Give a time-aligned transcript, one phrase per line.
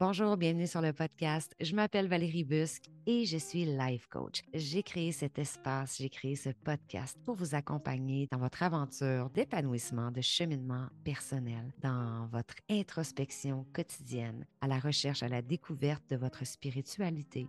[0.00, 1.54] Bonjour, bienvenue sur le podcast.
[1.60, 4.40] Je m'appelle Valérie Busque et je suis life coach.
[4.54, 10.10] J'ai créé cet espace, j'ai créé ce podcast pour vous accompagner dans votre aventure d'épanouissement,
[10.10, 16.46] de cheminement personnel, dans votre introspection quotidienne, à la recherche, à la découverte de votre
[16.46, 17.46] spiritualité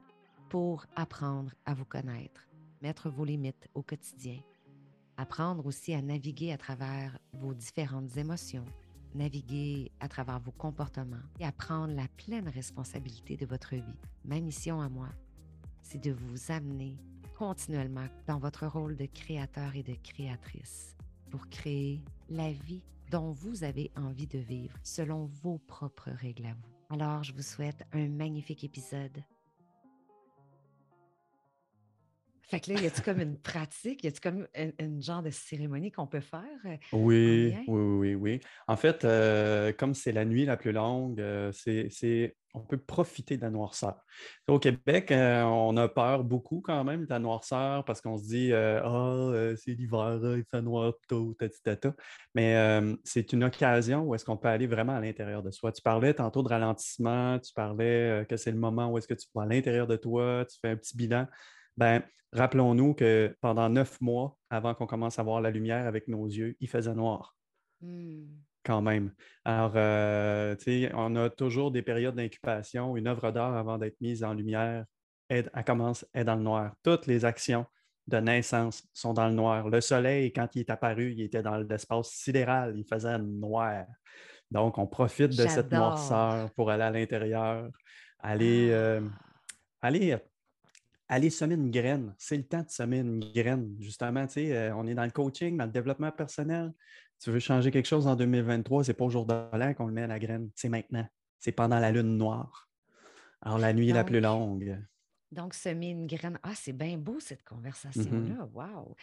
[0.49, 2.49] pour apprendre à vous connaître,
[2.81, 4.41] mettre vos limites au quotidien,
[5.15, 8.65] apprendre aussi à naviguer à travers vos différentes émotions
[9.15, 13.99] naviguer à travers vos comportements et à prendre la pleine responsabilité de votre vie.
[14.25, 15.09] Ma mission à moi,
[15.81, 16.97] c'est de vous amener
[17.37, 20.95] continuellement dans votre rôle de créateur et de créatrice
[21.29, 26.53] pour créer la vie dont vous avez envie de vivre selon vos propres règles à
[26.53, 26.71] vous.
[26.89, 29.23] Alors, je vous souhaite un magnifique épisode
[32.43, 34.47] Fait que là, y a-tu comme une pratique, y a-tu comme
[34.79, 36.43] une, genre de cérémonie qu'on peut faire?
[36.65, 38.39] Euh, oui, oui, oui, oui.
[38.67, 43.37] En fait, euh, comme c'est la nuit la plus longue, euh, c'est, on peut profiter
[43.37, 44.03] de la noirceur.
[44.49, 48.51] Au Québec, on a peur beaucoup quand même de la noirceur parce qu'on se dit
[48.53, 51.93] Ah, c'est l'hiver, il fait noir tôt, tata.
[52.35, 55.71] Mais c'est une occasion où est-ce qu'on peut aller vraiment à l'intérieur de soi.
[55.71, 59.27] Tu parlais tantôt de ralentissement, tu parlais que c'est le moment où est-ce que tu
[59.33, 61.27] vas à l'intérieur de toi, tu fais un petit bilan.
[61.77, 62.01] Ben,
[62.33, 66.55] rappelons-nous que pendant neuf mois, avant qu'on commence à voir la lumière avec nos yeux,
[66.59, 67.35] il faisait noir.
[67.81, 68.23] Mmh.
[68.63, 69.11] Quand même.
[69.43, 70.55] Alors, euh,
[70.93, 72.95] on a toujours des périodes d'incubation.
[72.95, 74.85] Une œuvre d'art, avant d'être mise en lumière,
[75.29, 76.73] elle, commence, est dans le noir.
[76.83, 77.65] Toutes les actions
[78.07, 79.69] de naissance sont dans le noir.
[79.69, 83.85] Le soleil, quand il est apparu, il était dans l'espace sidéral, il faisait noir.
[84.51, 87.69] Donc, on profite de cette noirceur pour aller à l'intérieur,
[88.19, 89.01] aller, euh,
[89.81, 89.87] ah.
[89.87, 90.17] aller
[91.11, 92.15] aller semer une graine.
[92.17, 94.25] C'est le temps de semer une graine, justement.
[94.37, 96.71] Euh, on est dans le coaching, dans le développement personnel.
[97.19, 99.93] Tu veux changer quelque chose en 2023, c'est pas au jour de l'an qu'on le
[99.93, 101.05] met à la graine, c'est maintenant.
[101.37, 102.69] C'est pendant la lune noire.
[103.41, 104.81] Alors, la nuit est la plus longue.
[105.31, 106.39] Donc, semer une graine.
[106.43, 108.45] Ah, c'est bien beau cette conversation-là.
[108.45, 108.51] Mm-hmm.
[108.53, 108.95] Wow!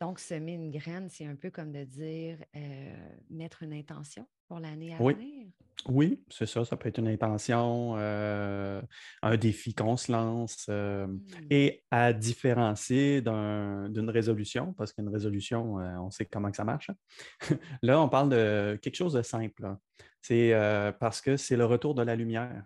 [0.00, 4.60] Donc, semer une graine, c'est un peu comme de dire euh, mettre une intention pour
[4.60, 5.46] l'année à venir?
[5.88, 6.64] Oui, c'est ça.
[6.64, 8.82] Ça peut être une intention, euh,
[9.22, 11.20] un défi qu'on se lance euh, mmh.
[11.50, 16.90] et à différencier d'une résolution, parce qu'une résolution, on sait comment que ça marche.
[16.90, 17.56] Hein.
[17.82, 19.76] Là, on parle de quelque chose de simple.
[20.22, 20.52] C'est
[20.98, 22.64] parce que c'est le retour de la lumière.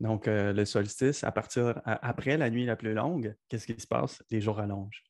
[0.00, 4.24] Donc, le solstice, à partir après la nuit la plus longue, qu'est-ce qui se passe?
[4.30, 5.04] Les jours allongent.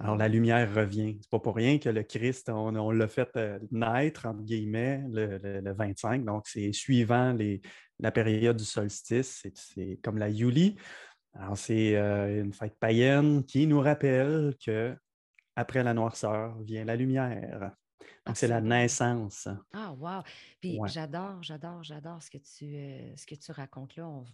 [0.00, 1.16] Alors, la lumière revient.
[1.20, 5.72] C'est pas pour rien que le Christ, on, l'a fait euh, naître, entre guillemets, le,
[5.72, 6.24] 25.
[6.24, 7.36] Donc, c'est suivant
[8.00, 9.46] la période du solstice.
[9.54, 10.76] C'est comme la Yuli.
[11.34, 14.96] Alors, c'est euh, une fête païenne qui nous rappelle que
[15.54, 17.72] après la noirceur vient la lumière.
[18.26, 19.48] Donc, c'est la naissance.
[19.72, 20.22] Ah, wow!
[20.60, 24.08] Puis j'adore, j'adore, j'adore ce que tu, euh, ce que tu racontes là.
[24.08, 24.24] On,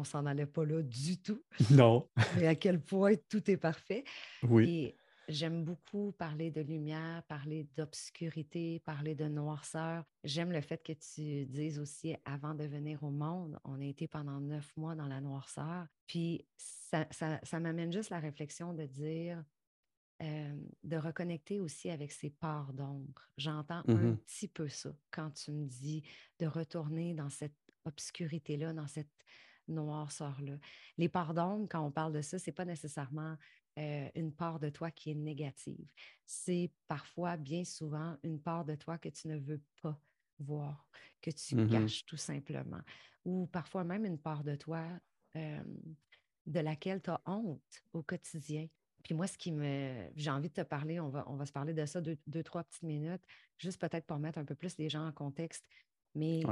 [0.00, 1.42] ne s'en allait pas là du tout.
[1.70, 2.08] Non.
[2.38, 4.04] Mais à quel point tout est parfait.
[4.42, 4.94] Oui.
[5.28, 10.04] J'aime beaucoup parler de lumière, parler d'obscurité, parler de noirceur.
[10.22, 14.06] J'aime le fait que tu dises aussi, avant de venir au monde, on a été
[14.06, 15.86] pendant neuf mois dans la noirceur.
[16.06, 17.06] Puis ça,
[17.58, 19.42] m'amène juste la réflexion de dire,
[20.22, 23.30] euh, de reconnecter aussi avec ces parts d'ombre.
[23.38, 26.02] J'entends un mmh petit peu ça quand tu me dis
[26.38, 27.56] de retourner dans cette
[27.86, 29.10] obscurité-là, dans cette
[29.68, 30.58] noirceur-là.
[30.98, 33.36] Les parts d'ombre, quand on parle de ça, ce n'est pas nécessairement
[33.78, 35.86] euh, une part de toi qui est négative.
[36.24, 39.98] C'est parfois, bien souvent, une part de toi que tu ne veux pas
[40.38, 40.88] voir,
[41.20, 42.80] que tu mmh caches tout simplement.
[43.24, 44.84] Ou parfois même une part de toi
[46.46, 48.68] de laquelle tu as honte au quotidien.
[49.02, 50.08] Puis moi, ce qui me.
[50.16, 52.42] J'ai envie de te parler, on va, on va se parler de ça deux, deux
[52.42, 53.22] trois petites minutes,
[53.58, 55.66] juste peut-être pour mettre un peu plus les gens en contexte.
[56.14, 56.42] Mais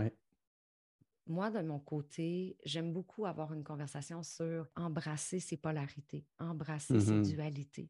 [1.27, 7.12] moi, de mon côté, j'aime beaucoup avoir une conversation sur embrasser ses polarités, embrasser ses
[7.12, 7.88] mmh dualités,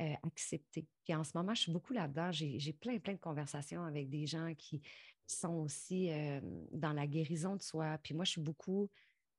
[0.00, 0.86] euh, accepter.
[1.04, 2.30] Puis en ce moment, je suis beaucoup là-dedans.
[2.32, 4.82] J'ai plein, plein de conversations avec des gens qui
[5.26, 6.40] sont aussi euh,
[6.72, 7.98] dans la guérison de soi.
[8.02, 8.90] Puis moi, je suis beaucoup.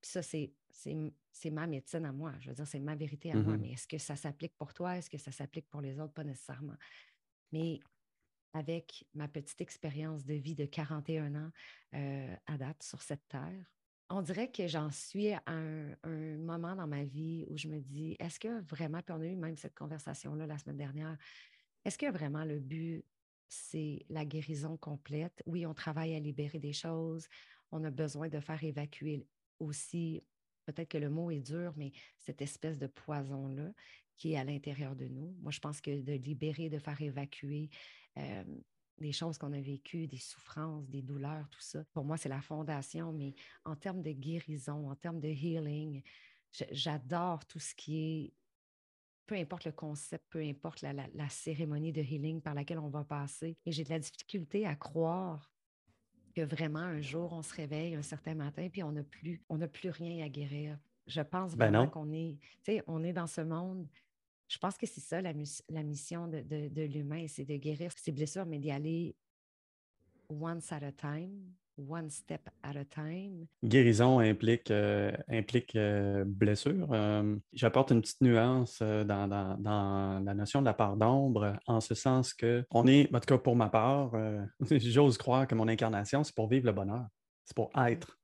[0.01, 2.33] Puis ça, c'est ma médecine à moi.
[2.39, 3.55] Je veux dire, c'est ma vérité à moi.
[3.55, 4.97] Mmh Mais est-ce que ça s'applique pour toi?
[4.97, 6.13] Est-ce que ça s'applique pour les autres?
[6.13, 6.77] Pas nécessairement.
[7.51, 7.79] Mais
[8.57, 11.51] avec ma petite expérience de vie de 41 ans
[11.93, 13.71] euh, à date sur cette terre.
[14.09, 15.95] On dirait que j'en suis à un,
[16.37, 19.35] moment dans ma vie où je me dis, est-ce que vraiment, puis on a eu
[19.35, 21.17] même cette conversation-là la semaine dernière,
[21.85, 23.05] est-ce que vraiment le but,
[23.47, 25.43] c'est la guérison complète?
[25.45, 27.27] Oui, on travaille à libérer des choses,
[27.71, 29.27] on a besoin de faire évacuer
[29.59, 30.23] aussi,
[30.65, 33.71] peut-être que le mot est dur, mais cette espèce de poison-là
[34.15, 35.35] qui est à l'intérieur de nous.
[35.41, 37.69] Moi, je pense que de libérer, de faire évacuer,
[38.99, 41.83] des choses qu'on a vécues, des souffrances, des douleurs, tout ça.
[41.93, 43.33] Pour moi, c'est la fondation, mais
[43.63, 46.01] en termes de guérison, en termes de healing,
[46.71, 48.33] j'adore tout ce qui est,
[49.27, 53.03] peu importe le concept, peu importe la, la, cérémonie de healing par laquelle on va
[53.03, 53.57] passer.
[53.65, 55.51] Et j'ai de la difficulté à croire
[56.33, 59.59] que vraiment un jour on se réveille un certain matin puis on n'a plus, on
[59.67, 60.77] plus rien à guérir.
[61.07, 62.37] Je pense ben vraiment qu'on est,
[62.85, 63.87] on est dans ce monde
[64.47, 68.59] je pense que c'est ça la, mission de, l'humain, c'est de guérir ses blessures, mais
[68.59, 69.15] d'y aller
[70.29, 73.47] once at a time, one step at a time.
[73.63, 76.87] Guérison implique, euh, implique euh, blessure.
[76.91, 82.33] Euh, j'apporte une petite nuance dans, la notion de la part d'ombre, en ce sens
[82.33, 84.11] que on est, en tout cas pour ma part,
[84.71, 87.05] j'ose croire que mon incarnation, c'est pour vivre le bonheur.
[87.43, 87.87] C'est pour mmh.
[87.87, 88.17] être.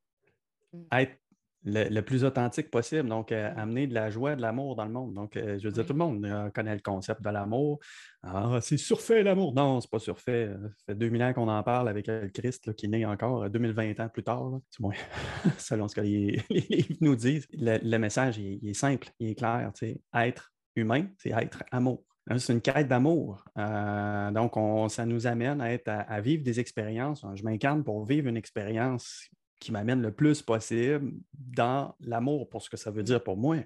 [0.92, 1.18] Être
[1.66, 3.08] le, plus authentique possible.
[3.10, 5.14] Donc, euh, amener de la joie, de l'amour dans le monde.
[5.14, 7.80] Donc, euh, je veux dire, tout le monde euh, connaît le concept de l'amour.
[8.24, 9.54] Ah, c'est surfait l'amour.
[9.54, 10.50] Non, c'est pas surfait.
[10.78, 14.10] Ça fait 2000 ans qu'on en parle avec le Christ qui naît encore 2020 ans
[14.10, 14.60] plus tard.
[14.70, 14.84] C'est
[15.58, 17.48] selon ce que les, livres nous disent.
[17.54, 19.72] Le, message il, est simple, il est clair.
[20.14, 22.04] Être humain, c'est être amour.
[22.30, 23.44] Hein, c'est une quête d'amour.
[23.56, 24.54] donc,
[24.92, 27.26] ça nous amène à, être, à vivre des expériences.
[27.36, 29.30] Je m'incarne pour vivre une expérience
[29.64, 31.14] qui m'amène le plus possible
[31.56, 33.58] dans l'amour pour ce que ça veut dire pour moi.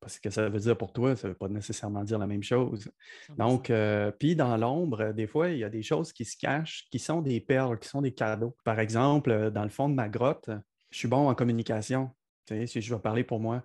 [0.00, 2.42] Parce que ça veut dire pour toi, ça ne veut pas nécessairement dire la même
[2.42, 2.90] chose.
[3.38, 6.88] Donc, euh, puis dans l'ombre, des fois, il y a des choses qui se cachent,
[6.90, 8.56] qui sont des perles, qui sont des cadeaux.
[8.64, 10.50] Par exemple, euh, dans le fond de ma grotte,
[10.90, 12.10] je suis bon en communication.
[12.46, 13.62] Tu sais, si je vais parler pour moi,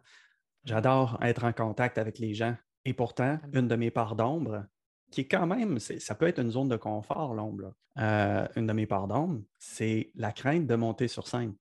[0.63, 2.55] j'adore être en contact avec les gens.
[2.85, 4.63] Et pourtant, une de mes parts d'ombre,
[5.11, 7.73] qui est quand même, ça peut être une zone de confort, l'ombre.
[7.97, 11.55] Euh, une de mes parts d'ombre, c'est la crainte de monter sur scène.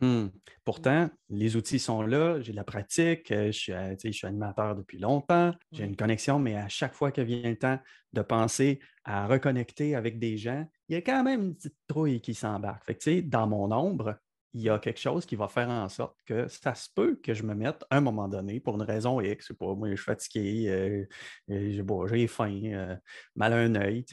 [0.00, 0.26] Hmm.
[0.64, 5.52] Pourtant, les outils sont là, j'ai de la pratique, euh, je suis, animateur depuis longtemps,
[5.72, 7.78] j'ai une connexion, mais à chaque fois que vient le temps
[8.12, 12.20] de penser à reconnecter avec des gens, il y a quand même une petite trouille
[12.20, 12.84] qui s'embarque.
[12.84, 14.16] Fait dans mon ombre,
[14.54, 17.34] il y a quelque chose qui va faire en sorte que ça se peut que
[17.34, 20.04] je me mette à un moment donné, pour une raison X, pas, moi je suis
[20.04, 21.06] fatigué, euh,
[21.50, 22.96] euh, j'ai faim, euh,
[23.34, 24.04] mal à un œil,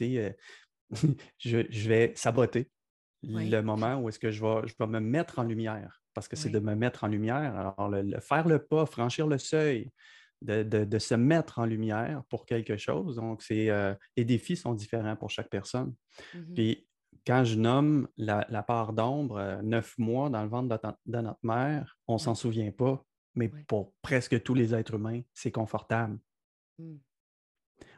[1.38, 2.68] je, vais saboter
[3.22, 6.36] le moment où est-ce que je vais, je vais me mettre en lumière, parce que
[6.36, 7.56] c'est de me mettre en lumière.
[7.56, 9.90] Alors, le, faire le pas, franchir le seuil,
[10.42, 13.16] de, se mettre en lumière pour quelque chose.
[13.16, 13.70] Donc, c'est,
[14.16, 15.94] les défis sont différents pour chaque personne.
[16.34, 16.86] Mmh Puis,
[17.26, 21.98] quand je nomme la, part d'ombre, euh, neuf mois dans le ventre de, notre mère,
[22.08, 23.04] on ne s'en souvient pas,
[23.34, 26.18] mais pour presque tous les êtres humains, c'est confortable.
[26.78, 26.96] Mmh.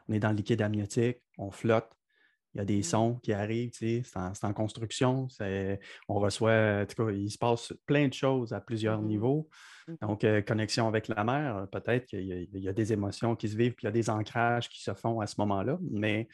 [0.07, 1.91] On est dans le liquide amniotique, on flotte,
[2.55, 2.83] il y a des mmh.
[2.83, 5.27] sons qui arrivent, c'est en, construction,
[6.07, 9.49] on reçoit, en tout cas, il se passe plein de choses à plusieurs mmh niveaux.
[10.01, 13.73] Donc, euh, connexion avec la mère, peut-être qu'il y, a des émotions qui se vivent,
[13.73, 16.27] puis il y a des ancrages qui se font à ce moment-là, mais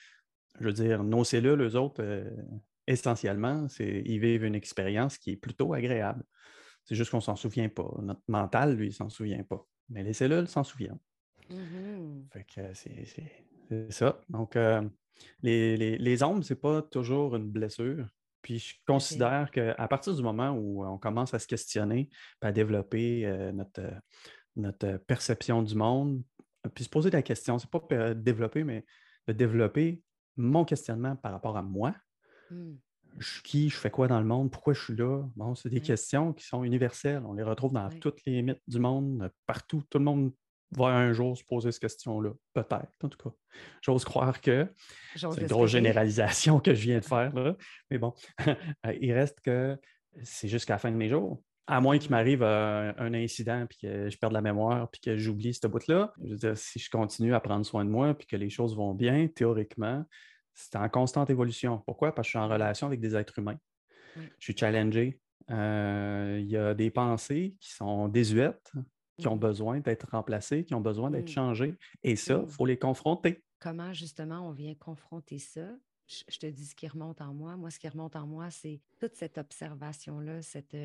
[0.59, 2.29] je veux dire, nos cellules, eux autres, euh,
[2.87, 6.23] essentiellement, ils vivent une expérience qui est plutôt agréable.
[6.85, 7.91] C'est juste qu'on ne s'en souvient pas.
[8.01, 9.65] Notre mental, lui, ne s'en souvient pas.
[9.89, 10.99] Mais les cellules s'en souviennent.
[11.49, 14.21] Mmh fait que c'est ça.
[14.29, 14.81] Donc, euh,
[15.41, 18.07] les, les, les, ombres, ce n'est pas toujours une blessure.
[18.41, 22.09] Puis je considère qu'à partir du moment où on commence à se questionner,
[22.41, 23.81] à développer euh, notre,
[24.55, 26.23] notre perception du monde,
[26.73, 28.85] puis se poser la question, c'est pas développer, mais
[29.27, 30.01] de développer
[30.37, 31.93] mon questionnement par rapport à moi,
[32.51, 32.73] Mmh.
[33.17, 35.23] Je suis qui, je fais quoi dans le monde, pourquoi je suis là?
[35.35, 37.23] Bon, c'est des questions qui sont universelles.
[37.25, 39.83] On les retrouve dans toutes les mythes du monde, partout.
[39.89, 40.31] Tout le monde
[40.71, 42.31] va un jour se poser cette question-là.
[42.53, 43.35] Peut-être, en tout cas.
[43.81, 44.67] J'ose croire que
[45.15, 47.55] c'est une grosse généralisation que je viens de faire, là.
[47.89, 48.13] mais bon,
[49.01, 49.77] il reste que
[50.23, 51.41] c'est jusqu'à la fin de mes jours.
[51.67, 55.53] À moins qu'il m'arrive un, incident, puis que je perde la mémoire, puis que j'oublie
[55.53, 56.13] ce bout-là.
[56.23, 58.75] Je veux dire, si je continue à prendre soin de moi, puis que les choses
[58.75, 60.03] vont bien, théoriquement,
[60.53, 61.81] c'est en constante évolution.
[61.85, 62.13] Pourquoi?
[62.13, 63.57] Parce que je suis en relation avec des êtres humains.
[64.15, 65.19] Je suis challengé.
[65.49, 68.71] Euh, il y a des pensées qui sont désuètes,
[69.21, 71.33] qui ont besoin d'être remplacées, qui ont besoin d'être mmh.
[71.33, 71.75] changées.
[72.03, 73.43] Et ça, il faut les confronter.
[73.59, 75.67] Comment justement on vient confronter ça?
[76.07, 77.55] Je te dis ce qui remonte en moi.
[77.55, 80.75] Moi, ce qui remonte en moi, c'est toute cette observation-là, cette,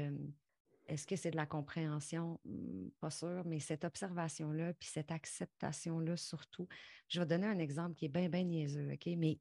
[0.86, 2.38] est-ce que c'est de la compréhension?
[2.44, 6.68] Mmh, pas sûr, mais cette observation-là, puis cette acceptation-là surtout.
[7.08, 9.06] Je vais donner un exemple qui est bien, bien niaiseux, OK?
[9.16, 9.38] Mais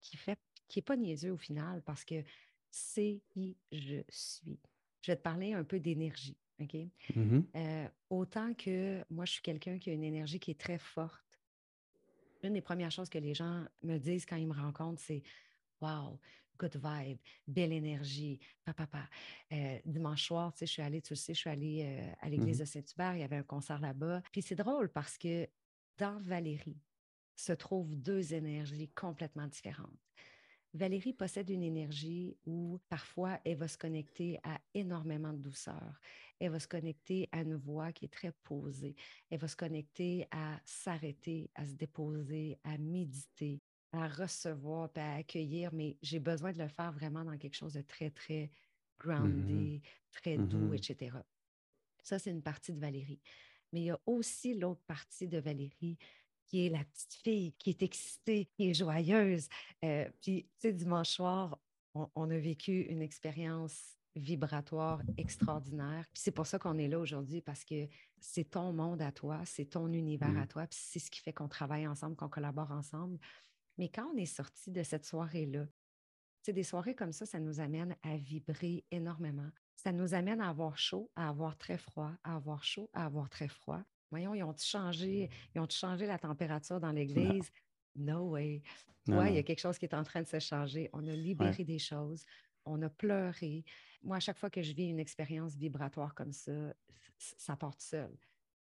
[0.00, 0.38] qui fait
[0.68, 2.24] qui n'est pas niaiseux au final parce que
[2.70, 4.58] c'est qui je suis.
[5.02, 6.36] Je vais te parler un peu d'énergie.
[6.60, 6.76] OK?
[7.14, 10.78] Mmh euh, autant que moi, je suis quelqu'un qui a une énergie qui est très
[10.78, 11.24] forte.
[12.42, 15.22] Une des premières choses que les gens me disent quand ils me rencontrent, c'est
[15.80, 16.18] Wow,
[16.58, 19.08] good vibe, belle énergie, papa, papa.
[19.52, 22.12] Euh, dimanche soir, tu sais, je suis allée, tu le sais, je suis allée euh,
[22.20, 24.22] à mmh l'église de Saint-Hubert, il y avait un concert là-bas.
[24.32, 25.46] Puis c'est drôle parce que
[25.98, 26.80] dans Valérie,
[27.36, 30.05] se trouvent deux énergies complètement différentes.
[30.74, 36.00] Valérie possède une énergie où parfois elle va se connecter à énormément de douceur.
[36.38, 38.94] Elle va se connecter à une voix qui est très posée.
[39.30, 45.72] Elle va se connecter à s'arrêter, à se déposer, à méditer, à recevoir, à accueillir.
[45.72, 48.50] Mais j'ai besoin de le faire vraiment dans quelque chose de très, très mmh
[48.98, 51.16] groundé, très doux, mmh etc.
[52.02, 53.20] Ça, c'est une partie de Valérie.
[53.72, 55.98] Mais il y a aussi l'autre partie de Valérie
[56.46, 59.48] qui est la petite fille, qui est excitée, qui est joyeuse.
[59.84, 61.58] Euh, puis, tu sais, dimanche soir,
[62.14, 66.06] on, a vécu une expérience vibratoire extraordinaire.
[66.12, 67.88] Puis c'est pour ça qu'on est là aujourd'hui, parce que
[68.18, 70.48] c'est ton monde à toi, c'est ton univers à mmh.
[70.48, 73.18] toi, puis c'est ce qui fait qu'on travaille ensemble, qu'on collabore ensemble.
[73.78, 75.66] Mais quand on est sorti de cette soirée-là,
[76.42, 79.50] c'est des soirées comme ça, ça nous amène à vibrer énormément.
[79.74, 83.28] Ça nous amène à avoir chaud, à avoir très froid, à avoir chaud, à avoir
[83.28, 83.82] très froid.
[84.10, 87.50] Voyons, ils ont changé, ils ont changé la température dans l'église?
[87.96, 88.62] No, way.
[89.08, 90.90] Oui, il y a quelque chose qui est en train de se changer.
[90.92, 92.24] On a libéré des choses,
[92.64, 93.64] on a pleuré.
[94.02, 96.74] Moi, à chaque fois que je vis une expérience vibratoire comme ça,
[97.18, 98.16] ça porte seul.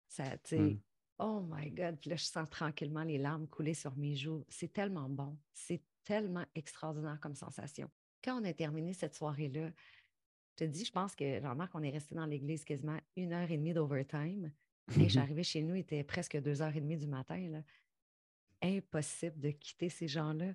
[0.08, 0.78] Ça, mmh.
[1.20, 4.44] oh my God, puis là, je sens tranquillement les larmes couler sur mes joues.
[4.50, 5.38] C'est tellement bon.
[5.54, 7.90] C'est tellement extraordinaire comme sensation.
[8.24, 9.72] Quand on a terminé cette soirée-là,
[10.52, 13.50] je te dis, je pense que Jean-Marc, on est resté dans l'église quasiment une heure
[13.50, 14.52] et demie d'overtime.
[15.00, 17.50] Et j'arrivais chez nous, il était presque deux heures et demie du matin.
[17.50, 17.64] Là.
[18.62, 20.54] Impossible de quitter ces gens-là.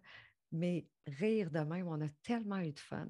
[0.53, 3.09] Mais rire de même, on a tellement eu de fun.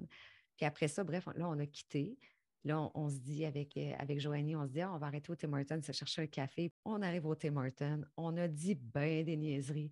[0.57, 2.17] Puis après ça, bref, là, on a quitté.
[2.65, 5.31] Là, on, se dit avec, euh, avec Joanie, on se dit, ah, on va arrêter
[5.31, 6.73] au Tim Hortons, se chercher un café.
[6.85, 8.03] On arrive au Tim Hortons.
[8.17, 9.91] On a dit ben des niaiseries.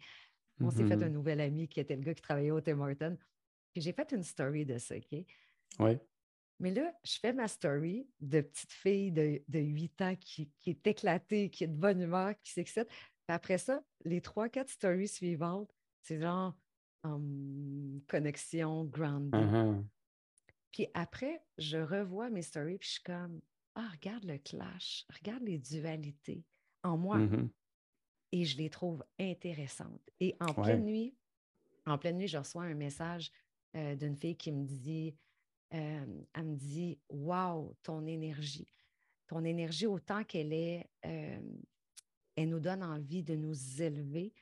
[0.60, 2.80] On s'est fait un mmh nouvel ami qui était le gars qui travaillait au Tim
[2.80, 3.16] Hortons.
[3.72, 5.24] Puis j'ai fait une story de ça, OK?
[5.80, 5.98] Oui.
[6.60, 10.86] Mais là, je fais ma story de petite fille de, de 8 ans qui, est
[10.86, 12.88] éclatée, qui est de bonne humeur, qui s'excite.
[12.88, 16.54] Puis après ça, les trois, quatre stories suivantes, c'est genre
[17.02, 19.34] hum, connexion, ground.
[19.34, 19.84] Uh-huh.
[20.70, 23.40] Puis après, je revois mes stories, puis je suis comme,
[23.74, 26.44] ah, regarde le clash, regarde les dualités
[26.82, 27.18] en moi.
[27.18, 27.48] Mm-hmm.
[28.32, 30.10] Et je les trouve intéressantes.
[30.20, 31.16] Et en pleine nuit,
[31.86, 33.30] en pleine nuit, je reçois un message
[33.76, 35.16] euh, d'une fille qui me dit
[35.74, 38.68] euh, elle me dit Waouh, ton énergie.
[39.26, 41.40] Ton énergie, autant qu'elle est, euh,
[42.36, 44.32] elle nous donne envie de nous élever,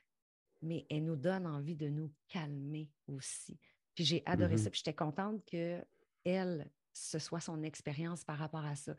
[0.61, 3.57] mais elle nous donne envie de nous calmer aussi.
[3.95, 4.71] Puis j'ai adoré ça, mm-hmm.
[4.71, 5.83] puis j'étais contente que
[6.25, 8.95] elle, ce soit son expérience par rapport à ça.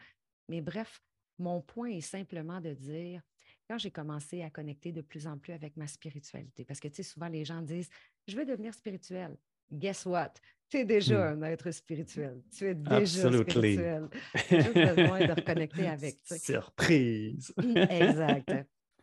[0.49, 1.03] Mais bref,
[1.39, 3.23] mon point est simplement de dire,
[3.69, 6.97] quand j'ai commencé à connecter de plus en plus avec ma spiritualité, parce que tu
[6.97, 7.89] sais, souvent les gens disent,
[8.27, 9.37] je veux devenir spirituel.
[9.73, 10.35] Guess what?
[10.69, 11.43] Tu es déjà hmm.
[11.43, 12.43] un être spirituel.
[12.51, 14.09] Tu es déjà spirituel.
[14.49, 16.19] Tu as besoin de reconnecter avec.
[16.25, 17.55] Surprise!
[17.59, 18.53] exact.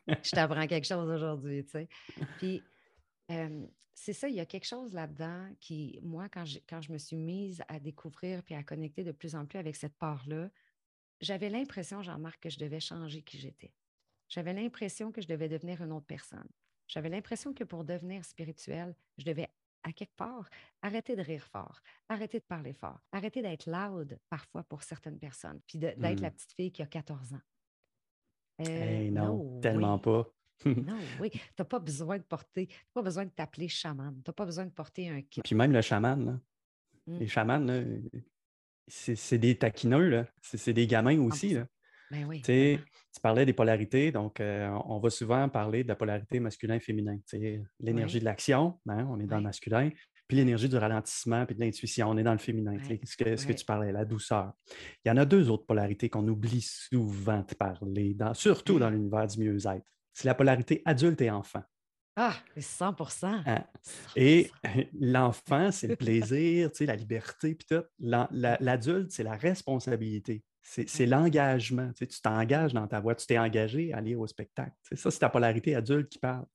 [0.08, 1.88] Je t'apprends quelque chose aujourd'hui, tu sais.
[2.38, 2.64] Puis,
[3.94, 6.98] c'est ça, il y a quelque chose là-dedans qui, moi, quand je, quand je me
[6.98, 10.50] suis mise à découvrir puis à connecter de plus en plus avec cette part-là,
[11.22, 13.74] j'avais l'impression, Jean-Marc, que je devais changer qui j'étais.
[14.28, 16.50] J'avais l'impression que je devais devenir une autre personne.
[16.88, 19.50] J'avais l'impression que pour devenir spirituel, je devais
[19.84, 20.50] à quelque part,
[20.82, 25.60] arrêtez de rire fort, arrêtez de parler fort, arrêtez d'être loud parfois pour certaines personnes,
[25.68, 26.34] puis d'être la mmh.
[26.34, 27.42] petite fille qui a 14 ans.
[28.68, 30.28] Euh, non, tellement pas.
[30.66, 31.32] non, oui.
[31.32, 34.46] Tu n'as pas besoin de porter, tu pas besoin de t'appeler chaman, tu n'as pas
[34.46, 35.42] besoin de porter un kit.
[35.42, 36.40] Puis même le chaman,
[37.08, 37.30] les mmh.
[37.30, 37.84] chamans,
[38.88, 41.56] c'est des taquineux, c'est des gamins aussi.
[41.56, 41.68] Là.
[42.12, 46.40] Ben oui, tu parlais des polarités, donc euh, on va souvent parler de la polarité
[46.40, 47.18] masculin-féminin.
[47.80, 49.90] L'énergie de l'action, hein, on est dans le masculin,
[50.28, 52.78] puis l'énergie du ralentissement puis de l'intuition, on est dans le féminin.
[53.04, 54.52] Ce que, ce que tu parlais, la douceur.
[55.04, 59.28] Il y en a deux autres polarités qu'on oublie souvent de parler, surtout dans l'univers
[59.28, 59.86] du mieux-être.
[60.14, 61.64] C'est la polarité adulte et enfant.
[62.18, 63.64] Ah, 100% hein?
[64.18, 64.52] Et
[65.00, 67.84] l'enfant, c'est le plaisir, la liberté, puis tout.
[68.00, 70.44] L'adulte, c'est la responsabilité.
[70.62, 71.92] C'est l'engagement.
[71.94, 74.76] Tu t'engages dans ta voix, tu t'es engagé à aller au spectacle.
[74.94, 76.46] Ça, c'est ta polarité adulte qui parle.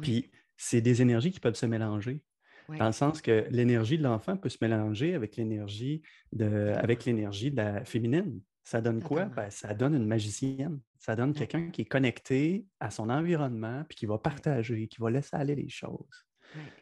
[0.00, 2.22] Puis c'est des énergies qui peuvent se mélanger.
[2.68, 6.02] Dans le sens que l'énergie de l'enfant peut se mélanger avec l'énergie
[6.32, 8.40] de, avec l'énergie de la féminine.
[8.64, 9.24] Ça donne quoi?
[9.24, 10.80] Ben, ça donne une magicienne.
[10.98, 15.10] Ça donne quelqu'un qui est connecté à son environnement, puis qui va partager, qui va
[15.10, 16.26] laisser aller les choses.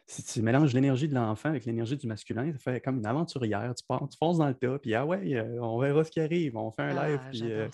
[0.06, 3.72] Si tu mélanges l'énergie de l'enfant avec l'énergie du masculin, ça fait comme une aventurière.
[3.74, 6.20] Tu, pars, tu fonces dans le tas, puis ah ouais, euh, on verra ce qui
[6.20, 6.56] arrive.
[6.56, 7.68] On fait un ah, live, puis euh,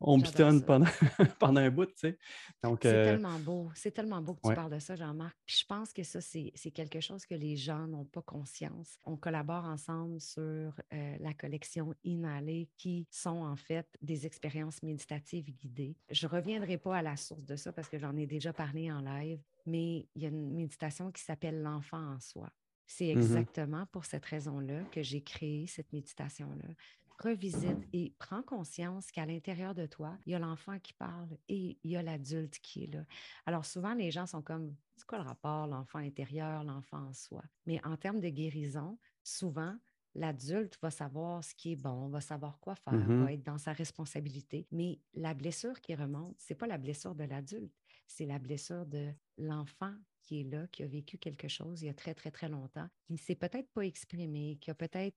[0.00, 0.86] on bitonne pendant,
[1.38, 2.18] pendant un bout, tu sais.
[2.62, 3.70] Donc, c'est euh, tellement beau.
[3.74, 5.36] C'est tellement beau que tu parles de ça, Jean-Marc.
[5.46, 8.98] Puis je pense que ça, c'est, quelque chose que les gens n'ont pas conscience.
[9.04, 15.96] On collabore ensemble sur la collection Inhalé, qui sont en fait des expériences méditatives guidées.
[16.10, 18.90] Je ne reviendrai pas à la source de ça parce que j'en ai déjà parlé
[18.90, 22.50] en live, mais il y a une méditation qui s'appelle l'enfant en soi.
[22.86, 26.74] C'est mmh exactement pour cette raison-là que j'ai créé cette méditation-là.
[27.22, 31.78] Revisite et prends conscience qu'à l'intérieur de toi, il y a l'enfant qui parle et
[31.84, 33.04] il y a l'adulte qui est là.
[33.44, 37.42] Alors souvent, les gens sont comme, c'est quoi le rapport, l'enfant intérieur, l'enfant en soi?
[37.66, 39.76] Mais en termes de guérison, souvent,
[40.14, 43.58] L'adulte va savoir ce qui est bon, va savoir quoi faire, va mmh être dans
[43.58, 44.66] sa responsabilité.
[44.72, 47.72] Mais la blessure qui remonte, c'est pas la blessure de l'adulte,
[48.10, 51.88] c'est la blessure de l'enfant qui est là, qui a vécu quelque chose il y
[51.88, 55.16] a très, très, très longtemps, qui ne s'est peut-être pas exprimé, qui a peut-être,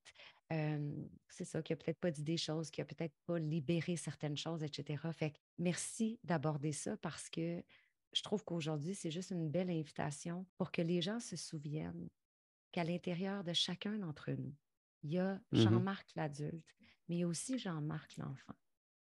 [1.28, 4.38] c'est ça, qui a peut-être pas dit des choses, qui a peut-être pas libéré certaines
[4.38, 5.04] choses, etc.
[5.12, 7.64] Fait que merci d'aborder ça parce que
[8.14, 12.10] je trouve qu'aujourd'hui, c'est juste une belle invitation pour que les gens se souviennent
[12.72, 14.54] qu'à l'intérieur de chacun d'entre nous,
[15.02, 16.76] il y a mmh Jean-Marc l'adulte,
[17.10, 18.56] mais il y a aussi Jean-Marc l'enfant.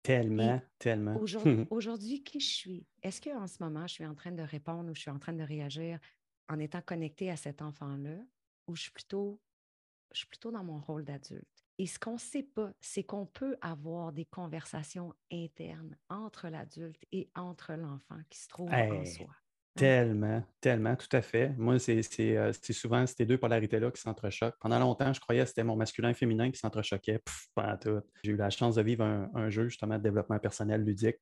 [0.06, 1.20] Tellement, tellement.
[1.70, 2.86] Aujourd'hui, qui je suis?
[3.02, 5.32] Est-ce qu'en ce moment, je suis en train de répondre ou je suis en train
[5.32, 5.98] de réagir
[6.48, 8.18] en étant connecté à cet enfant-là
[8.68, 9.40] ou je suis plutôt,
[10.12, 11.64] je suis plutôt dans mon rôle d'adulte?
[11.78, 17.04] Et ce qu'on ne sait pas, c'est qu'on peut avoir des conversations internes entre l'adulte
[17.12, 19.28] et entre l'enfant qui se trouve en soi.
[19.76, 21.52] Tellement, tellement, tout à fait.
[21.58, 24.56] Moi, c'est euh, souvent ces deux polarités-là qui s'entrechoquent.
[24.58, 27.20] Pendant longtemps, je croyais que c'était mon masculin et féminin qui s'entrechoquaient.
[28.24, 31.18] J'ai eu la chance de vivre un, jeu justement de développement personnel ludique,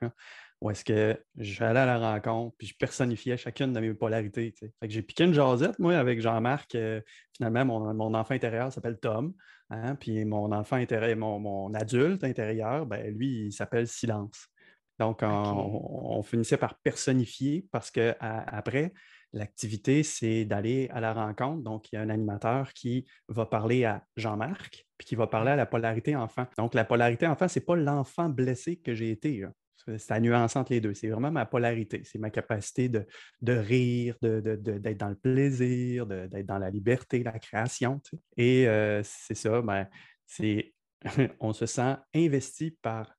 [0.61, 4.55] où est-ce que j'allais à la rencontre, puis je personnifiais chacune de mes polarités.
[4.57, 6.77] Fait que j'ai piqué une jasette, moi, avec Jean-Marc.
[6.77, 7.01] Euh,
[7.37, 9.35] finalement, mon, enfant intérieur s'appelle Tom.
[9.71, 14.49] Hein, puis mon enfant intérieur, mon, mon adulte intérieur, ben, lui, il s'appelle Silence.
[14.99, 18.93] Donc, on, finissait par personnifier parce qu'après,
[19.33, 21.63] l'activité, c'est d'aller à la rencontre.
[21.63, 25.51] Donc, il y a un animateur qui va parler à Jean-Marc, puis qui va parler
[25.51, 26.47] à la polarité enfant.
[26.57, 29.45] Donc, la polarité enfant, ce n'est pas l'enfant blessé que j'ai été.
[29.87, 30.95] C'est la nuance entre les deux.
[30.95, 32.03] C'est vraiment ma polarité.
[32.05, 33.05] C'est ma capacité de,
[33.47, 38.01] rire, d'être dans le plaisir, d'être dans la liberté, la création.
[38.37, 39.87] Et euh, c'est ça, ben,
[40.27, 40.73] c'est
[41.41, 43.15] on se sent investi par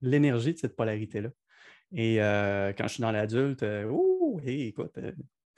[0.00, 1.30] l'énergie de cette polarité-là.
[1.94, 5.12] Et euh, quand je suis dans l'adulte, euh, ouh, écoute, euh,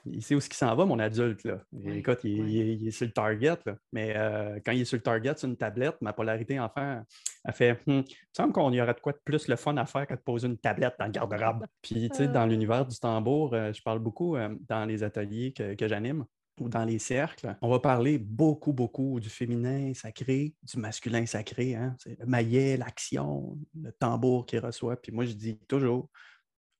[0.07, 1.45] il sait où ce qui s'en va, mon adulte.
[1.45, 1.61] Là.
[1.87, 3.57] écoute, il, est sur le target.
[3.93, 4.15] Mais
[4.63, 7.03] quand il est sur le target sur une tablette, ma polarité enfant
[7.43, 8.05] a fait hum, Il me
[8.35, 10.47] semble qu'on y aurait de quoi de plus le fun à faire que de poser
[10.47, 11.65] une tablette dans le garde-robe.
[11.81, 14.37] Puis, tu sais, dans l'univers du tambour, je parle beaucoup
[14.69, 16.27] dans les ateliers que j'anime
[16.61, 21.75] ou dans les cercles, on va parler beaucoup, beaucoup du féminin sacré, du masculin sacré.
[21.75, 21.97] Hein?
[21.99, 24.97] C'est le maillet, l'action, le tambour qu'il reçoit.
[24.97, 26.11] Puis moi, je dis toujours,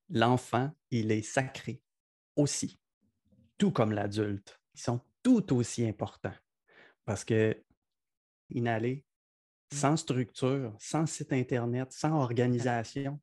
[0.09, 1.81] l'enfant, il est sacré
[2.35, 2.79] aussi,
[3.57, 4.59] tout comme l'adulte.
[4.75, 6.35] Ils sont tout aussi importants
[7.03, 7.61] parce que
[8.49, 9.03] inhaler
[9.71, 9.75] mmh.
[9.75, 13.19] sans structure, sans site Internet, sans organisation,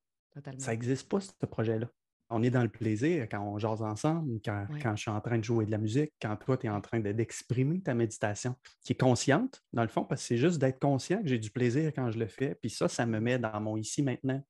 [0.59, 1.89] ça n'existe pas, ce projet-là
[2.33, 5.45] on est dans le plaisir quand on jase ensemble, quand, je suis en train de
[5.45, 9.01] jouer de la musique, quand toi, tu es en train d'exprimer ta méditation, qui est
[9.01, 12.11] consciente, dans le fond, parce que c'est juste d'être conscient que j'ai du plaisir quand
[12.11, 12.55] je le fais.
[12.55, 14.43] Puis ça, ça me met dans mon ici maintenant.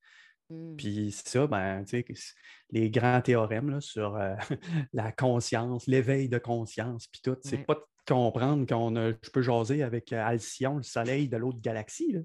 [0.50, 0.76] Mmh.
[0.76, 2.36] Puis ça, ben, tu sais,
[2.70, 4.34] les grands théorèmes sur euh,
[4.92, 9.82] la conscience, l'éveil de conscience, puis tout, c'est pas de comprendre qu'on je peux jaser
[9.82, 12.16] avec euh, Alcyon, le soleil de l'autre galaxie.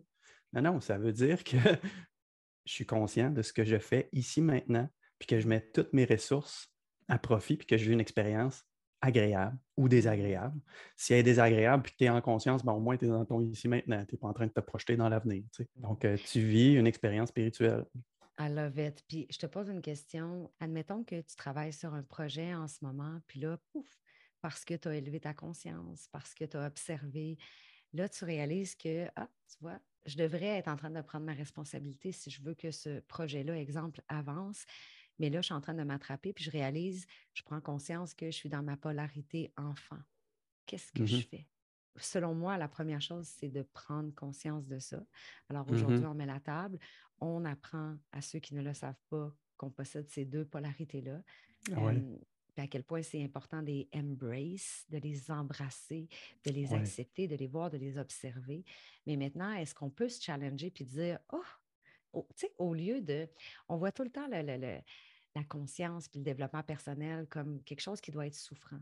[0.54, 1.58] Non, non, ça veut dire que
[2.65, 5.93] je suis conscient de ce que je fais ici maintenant, puis que je mets toutes
[5.93, 6.71] mes ressources
[7.08, 8.63] à profit, puis que j'ai une expérience
[9.01, 10.60] agréable ou désagréable.
[10.95, 13.08] Si elle est désagréable, puis que tu es en conscience, ben, au moins tu es
[13.08, 14.03] dans ton ici maintenant.
[14.06, 15.43] Tu n'es pas en train de te projeter dans l'avenir.
[15.75, 17.86] Donc, euh, tu vis une expérience spirituelle.
[18.39, 19.03] I love it.
[19.08, 20.51] Puis je te pose une question.
[20.60, 23.88] Admettons que tu travailles sur un projet en ce moment, puis là, pouf,
[24.41, 27.38] parce que tu as élevé ta conscience, parce que tu as observé,
[27.93, 31.34] là, tu réalises que, ah, tu vois, je devrais être en train de prendre ma
[31.34, 34.65] responsabilité si je veux que ce projet-là, exemple, avance.
[35.19, 38.27] Mais là, je suis en train de m'attraper, puis je réalise, je prends conscience que
[38.27, 39.99] je suis dans ma polarité enfant.
[40.65, 41.47] Qu'est-ce que je mmh fais?
[41.99, 45.03] Selon moi, la première chose, c'est de prendre conscience de ça.
[45.49, 46.77] Alors mmh aujourd'hui, on met la table,
[47.19, 51.21] on apprend à ceux qui ne le savent pas qu'on possède ces deux polarités-là.
[51.75, 51.91] Ah
[52.62, 56.08] à quel point c'est important de les embrace, de les embrasser,
[56.45, 58.63] de les accepter, de les voir, de les observer.
[59.06, 61.43] Mais maintenant, est-ce qu'on peut se challenger puis dire, oh,
[62.17, 62.27] au,
[62.58, 63.27] au lieu de,
[63.69, 64.80] on voit tout le temps le,
[65.36, 68.80] la conscience puis le développement personnel comme quelque chose qui doit être souffrant.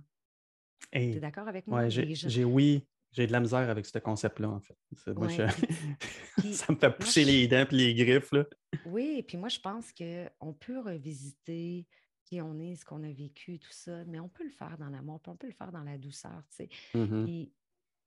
[0.92, 1.90] tu es d'accord avec moi?
[1.90, 4.78] j'ai, oui, j'ai de la misère avec ce concept-là, en fait.
[6.54, 8.32] ça me fait pousser les dents et les griffes.
[8.32, 8.46] Là.
[8.86, 11.86] Oui, puis moi, je pense qu'on peut revisiter
[12.26, 14.90] qui on est, ce qu'on a vécu, tout ça, mais on peut le faire dans
[14.90, 16.70] l'amour, puis on peut le faire dans la douceur, tu sais.
[16.94, 17.46] Mmh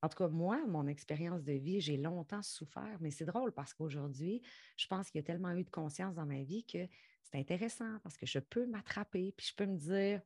[0.02, 3.74] en tout cas, moi, mon expérience de vie, j'ai longtemps souffert, mais c'est drôle parce
[3.74, 4.42] qu'aujourd'hui,
[4.76, 6.86] je pense qu'il y a tellement eu de conscience dans ma vie que
[7.22, 10.22] c'est intéressant parce que je peux m'attraper, puis je peux me dire,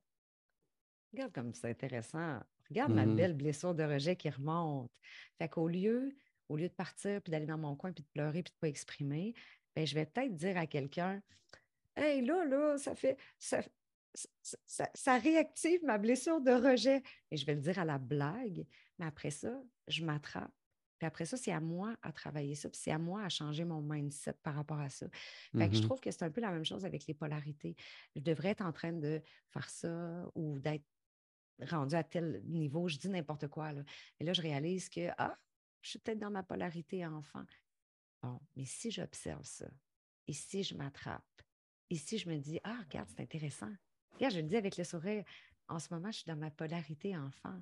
[1.12, 2.40] regarde comme c'est intéressant,
[2.72, 4.90] Regarde ma mmh belle blessure de rejet qui remonte.
[5.36, 6.16] Fait qu'au lieu,
[6.48, 8.60] au lieu de partir, puis d'aller dans mon coin, puis de pleurer, puis de ne
[8.60, 9.34] pas exprimer,
[9.76, 11.20] ben, je vais peut-être dire à quelqu'un
[11.94, 13.18] Hey, là, là, ça fait.
[13.38, 13.60] Ça,
[14.14, 17.02] ça, réactive ma blessure de rejet.
[17.30, 18.66] Et je vais le dire à la blague,
[18.98, 20.52] mais après ça, je m'attrape.
[20.98, 23.64] Puis après ça, c'est à moi à travailler ça, puis c'est à moi à changer
[23.64, 25.08] mon mindset par rapport à ça.
[25.56, 27.74] Fait que je mmh trouve que c'est un peu la même chose avec les polarités.
[28.14, 29.20] Je devrais être en train de
[29.50, 30.84] faire ça ou d'être
[31.60, 32.86] rendu à tel niveau.
[32.86, 33.72] Je dis n'importe quoi.
[33.72, 33.82] Là.
[34.20, 35.36] Et là, je réalise que, ah,
[35.80, 37.44] je suis peut-être dans ma polarité enfant.
[38.22, 39.66] Bon, mais si j'observe ça,
[40.28, 41.24] et si je m'attrape,
[41.90, 43.72] et si je me dis, ah, regarde, c'est intéressant.
[44.30, 45.24] Je le dis avec le sourire,
[45.68, 47.54] en ce moment, je suis dans ma polarité enfant.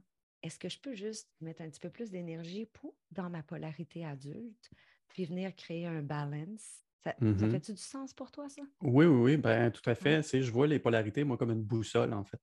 [0.43, 4.05] Est-ce que je peux juste mettre un petit peu plus d'énergie pour dans ma polarité
[4.05, 4.71] adulte,
[5.09, 6.85] puis venir créer un balance?
[7.03, 8.63] Ça, mmh fait-tu du sens pour toi, ça?
[8.83, 10.23] Oui, oui, oui, ben, tout à fait.
[10.23, 12.41] Je vois les polarités, moi, comme une boussole, en fait.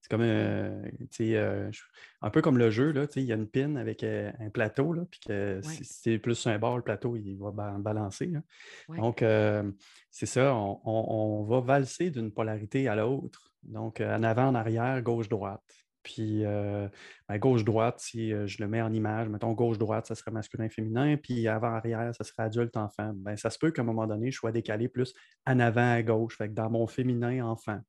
[0.00, 0.80] C'est comme, euh,
[1.20, 1.70] euh,
[2.22, 4.92] un peu comme le jeu, là, il y a une pin avec euh, un plateau,
[4.92, 8.32] là, puis que si c'est plus un bord, le plateau, il va balancer.
[8.88, 9.24] Donc,
[10.10, 13.47] c'est ça, on, va valser d'une polarité à l'autre.
[13.62, 15.62] Donc, en avant, en arrière, gauche-droite.
[16.02, 21.48] Puis, ben, gauche-droite, si je le mets en image, mettons gauche-droite, ça serait masculin-féminin, puis
[21.48, 23.12] avant-arrière, ça serait adulte-enfant.
[23.16, 25.12] Ben, ça se peut qu'à un moment donné, je sois décalé plus
[25.46, 27.80] en avant à gauche, fait que dans mon féminin-enfant.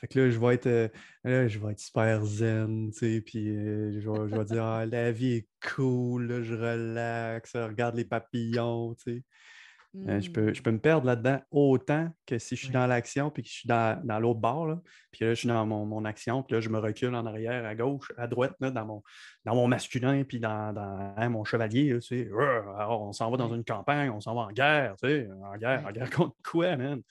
[0.00, 0.88] Fait que là, je vais être, euh,
[1.24, 4.64] là, je vais être super zen, tu sais, puis euh, je, vais, je, vais, dire,
[4.64, 9.22] ah, la vie est cool, je relaxe, regarde les papillons, tu
[9.94, 10.10] sais.
[10.10, 13.30] Euh, je, peux, je peux me perdre là-dedans autant que si je suis dans l'action
[13.30, 14.66] puis que je suis dans, l'autre bord.
[14.66, 17.64] Là, puis là, je suis dans mon, action, puis là, je me recule en arrière,
[17.66, 19.02] à gauche, à droite, là, dans, mon,
[19.44, 20.74] dans mon masculin, puis dans,
[21.16, 21.98] hein, mon chevalier.
[22.00, 22.30] tu sais.
[22.76, 25.56] Alors, on s'en va dans une campagne, on s'en va en guerre, tu sais, en
[25.56, 27.02] guerre, en guerre contre quoi, man?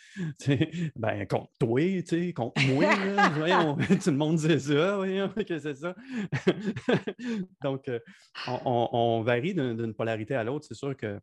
[0.95, 2.85] ben, contre toi, tu sais, contre moi.
[3.35, 5.93] voyons, tout le monde dit ça, voyons, que c'est ça.
[7.61, 7.99] Donc, euh,
[8.47, 10.65] on, on varie d'une polarité à l'autre.
[10.67, 11.19] C'est sûr que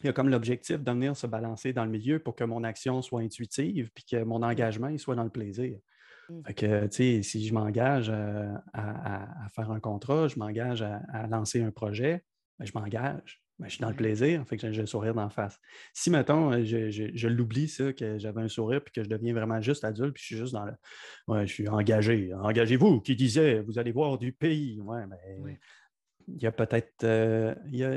[0.00, 2.64] il y a comme l'objectif de venir se balancer dans le milieu pour que mon
[2.64, 5.78] action soit intuitive puis que mon engagement il soit dans le plaisir.
[6.28, 6.42] Mmh.
[6.46, 11.26] Fait que, tu sais, si je m'engage euh, à, faire un contrat, je m'engage à,
[11.28, 12.24] lancer un projet,
[12.58, 13.42] ben, je m'engage.
[13.58, 15.60] Ben, je suis dans le plaisir, fait que j'ai un sourire d'en face.
[15.92, 19.60] Si, mettons, euh, je, l'oublie, ça, que j'avais un sourire, puis que je deviens vraiment
[19.60, 20.72] juste adulte, puis je suis juste dans le.
[21.28, 22.32] Ouais, je suis engagé.
[22.34, 24.80] Engagez-vous, qui disait, vous allez voir du pays.
[24.80, 25.56] Ouais, ben,
[26.28, 27.54] il y a peut-être euh,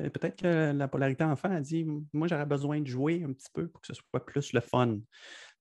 [0.10, 3.68] peut-être que la polarité enfant a dit Moi, j'aurais besoin de jouer un petit peu
[3.68, 5.00] pour que ce soit plus le fun.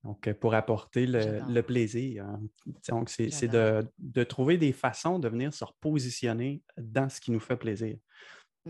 [0.03, 2.25] Donc, euh, pour apporter le, plaisir.
[2.25, 2.41] Hein.
[2.89, 7.57] Donc, c'est de, trouver des façons de venir se repositionner dans ce qui nous fait
[7.57, 7.97] plaisir.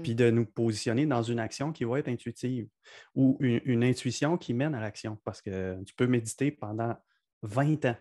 [0.02, 0.16] Puis mmh.
[0.16, 2.68] de nous positionner dans une action qui va être intuitive
[3.16, 5.18] ou une intuition qui mène à l'action.
[5.24, 6.96] Parce que tu peux méditer pendant
[7.44, 7.96] 20 ans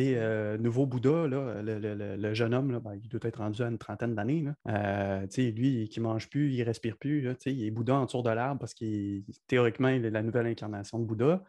[0.00, 4.46] euh, nouveau Bouddha, le, jeune homme, ben, il doit être rendu à une trentaine d'années.
[4.68, 7.28] Euh, lui, qui ne mange plus, il ne respire plus.
[7.46, 10.98] il est Bouddha en tour de l'arbre parce que théoriquement, il est la nouvelle incarnation
[10.98, 11.44] de Bouddha.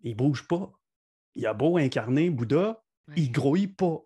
[0.00, 0.72] Il ne bouge pas.
[1.34, 2.82] Il a beau incarner Bouddha,
[3.16, 4.02] il ne grouille pas.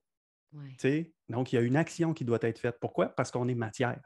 [1.29, 2.77] Donc, il y a une action qui doit être faite.
[2.81, 3.09] Pourquoi?
[3.09, 4.01] Parce qu'on est matière.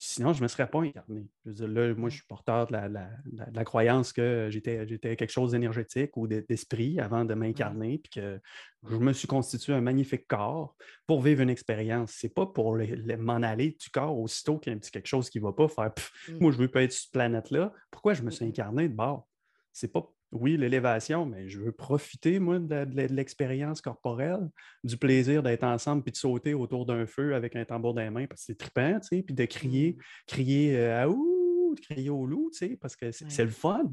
[0.00, 1.26] Sinon, je ne me serais pas incarné.
[1.44, 5.50] Je veux dire, là, moi, je suis porteur de la, croyance que j'étais, quelque chose
[5.50, 8.40] d'énergétique ou d'esprit avant de m'incarner, puis que
[8.88, 12.12] je me suis constitué un magnifique corps pour vivre une expérience.
[12.12, 12.78] Ce n'est pas pour
[13.18, 15.52] m'en aller du corps aussitôt qu'il y a un petit quelque chose qui ne va
[15.52, 15.92] pas faire
[16.28, 16.38] mmh.
[16.40, 17.72] moi, je ne veux pas être sur cette planète-là.
[17.90, 19.26] Pourquoi je me suis incarné de bord?
[19.72, 24.50] C'est pas oui, l'élévation, mais je veux profiter, moi, de, l'expérience corporelle,
[24.84, 28.10] du plaisir d'être ensemble, puis de sauter autour d'un feu avec un tambour dans les
[28.10, 30.02] mains, parce que c'est trippant, tu sais, puis de crier, mmh.
[30.26, 33.90] crier euh, à ouh, de crier au loup, tu sais, parce que c'est le fun.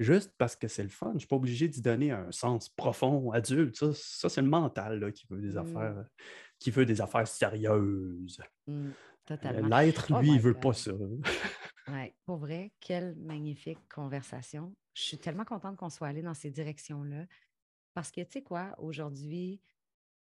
[0.00, 1.10] Juste parce que c'est le fun.
[1.10, 3.92] Je ne suis pas obligé d'y donner un sens profond, adulte.
[3.92, 5.58] Ça, c'est le mental qui veut des mmh.
[5.58, 6.04] affaires,
[6.58, 8.40] qui veut des affaires sérieuses.
[8.66, 8.90] Mmh,
[9.30, 10.92] euh, l'être, oh lui, il ne veut pas ça.
[11.88, 16.50] oui, pour vrai, quelle magnifique conversation je suis tellement contente qu'on soit allé dans ces
[16.50, 17.26] directions-là.
[17.92, 19.60] Parce que, tu sais quoi, aujourd'hui,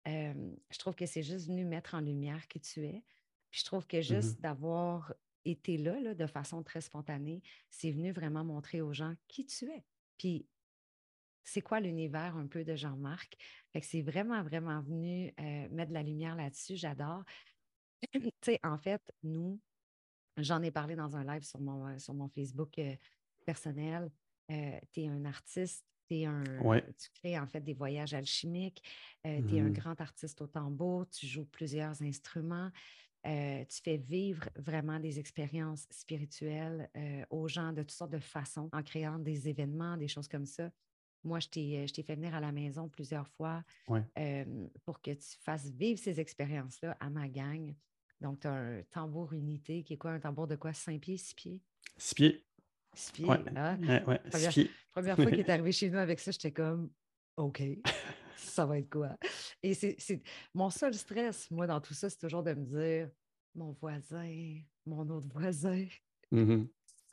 [0.06, 3.04] je trouve que c'est juste venu mettre en lumière qui tu es.
[3.50, 5.13] Puis je trouve que mmh juste d'avoir
[5.46, 9.66] été là, là, de façon très spontanée, c'est venu vraiment montrer aux gens qui tu
[9.66, 9.84] es.
[10.18, 10.48] Puis
[11.44, 13.38] c'est quoi l'univers un peu de Jean-Marc?
[13.72, 15.34] Fait que c'est vraiment, vraiment venu
[15.72, 16.78] mettre de la lumière là-dessus.
[16.78, 17.24] J'adore.
[18.12, 19.60] Tu sais, en fait, nous,
[20.38, 22.80] j'en ai parlé dans un live sur mon, sur mon Facebook
[23.46, 24.10] personnel.
[24.52, 28.84] Euh, tu es un artiste, un, tu crées en fait des voyages alchimiques,
[29.26, 29.74] euh, tu es un mmh.
[29.74, 32.70] grand artiste au tambour, tu joues plusieurs instruments,
[33.26, 36.88] euh, tu fais vivre vraiment des expériences spirituelles
[37.32, 40.70] aux gens de toutes sortes de façons en créant des événements, des choses comme ça.
[41.24, 43.63] moi, je t'ai fait venir à la maison plusieurs fois
[44.84, 47.74] pour que tu fasses vivre ces expériences-là à ma gang.
[48.24, 50.12] Donc, tu as un tambour unité qui est quoi?
[50.12, 50.72] Un tambour de quoi?
[50.72, 51.62] 5 pieds, 6 pieds?
[51.98, 52.46] 6 pieds.
[52.94, 53.38] 6 pieds, ouais.
[53.54, 53.78] Hein?
[54.08, 54.54] Ouais, première,
[54.94, 56.90] première fois qu'il est arrivé chez nous avec ça, j'étais comme
[57.36, 57.62] OK,
[58.38, 59.18] ça va être quoi?
[59.62, 60.22] Et c'est
[60.54, 63.10] mon seul stress, moi, dans tout ça, c'est toujours de me dire
[63.56, 65.86] mon voisin, mon autre voisin.
[66.32, 66.64] Mmh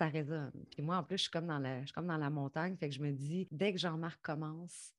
[0.00, 0.64] ça résonne.
[0.70, 2.74] Puis moi, en plus, je suis comme dans la, je suis comme dans la montagne,
[2.74, 4.94] fait que je me dis, dès que Jean-Marc commence,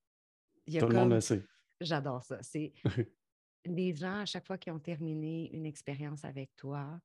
[0.64, 1.44] il y a Tout le monde le sait.
[1.80, 2.38] J'adore ça.
[2.40, 2.72] C'est
[3.64, 7.00] les gens, à chaque fois qu'ils ont terminé une expérience avec toi,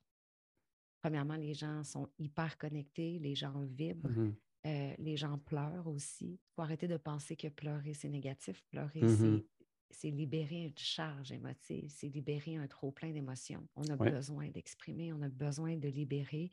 [1.02, 6.32] premièrement, les gens sont hyper connectés, les gens vibrent, mmh euh, les gens pleurent aussi.
[6.34, 8.66] Il faut arrêter de penser que pleurer, c'est négatif.
[8.70, 9.42] Pleurer, mmh
[9.92, 13.66] c'est libérer une charge émotive, c'est libérer un trop plein d'émotions.
[13.76, 16.52] On a besoin d'exprimer, on a besoin de libérer.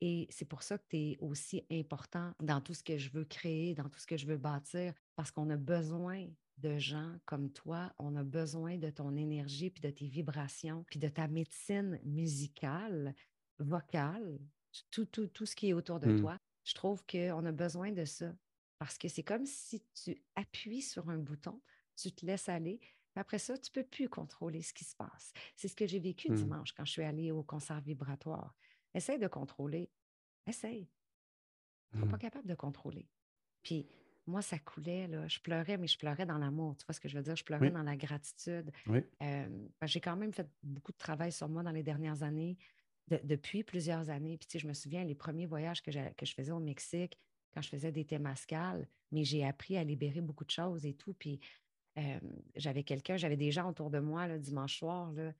[0.00, 3.24] Et c'est pour ça que tu es aussi important dans tout ce que je veux
[3.24, 7.52] créer, dans tout ce que je veux bâtir, parce qu'on a besoin de gens comme
[7.52, 12.00] toi, on a besoin de ton énergie, puis de tes vibrations, puis de ta médecine
[12.04, 13.14] musicale,
[13.58, 14.38] vocale,
[14.90, 16.20] tout, tout, tout ce qui est autour de mmh.
[16.20, 16.38] toi.
[16.64, 18.34] Je trouve qu'on a besoin de ça,
[18.78, 21.60] parce que c'est comme si tu appuies sur un bouton,
[21.96, 22.80] tu te laisses aller,
[23.16, 25.32] après ça, tu ne peux plus contrôler ce qui se passe.
[25.56, 26.34] C'est ce que j'ai vécu mmh.
[26.34, 28.54] dimanche quand je suis allée au concert vibratoire.
[28.94, 29.90] Essaye de contrôler.
[30.46, 30.88] Essaye.
[31.92, 32.20] Tu n'es pas mmh.
[32.20, 33.08] capable de contrôler.
[33.62, 33.86] Puis
[34.26, 35.26] moi, ça coulait, là.
[35.28, 36.76] Je pleurais, mais je pleurais dans l'amour.
[36.76, 37.36] Tu vois ce que je veux dire?
[37.36, 38.70] Je pleurais dans la gratitude.
[39.82, 42.56] j'ai quand même fait beaucoup de travail sur moi dans les dernières années,
[43.22, 44.36] depuis plusieurs années.
[44.36, 47.18] Puis, tu sais, je me souviens, les premiers voyages que, que je faisais au Mexique,
[47.54, 51.14] quand je faisais des témascales, mais j'ai appris à libérer beaucoup de choses et tout.
[51.14, 51.40] Puis,
[52.56, 55.32] j'avais quelqu'un, j'avais des gens autour de moi le dimanche soir, là,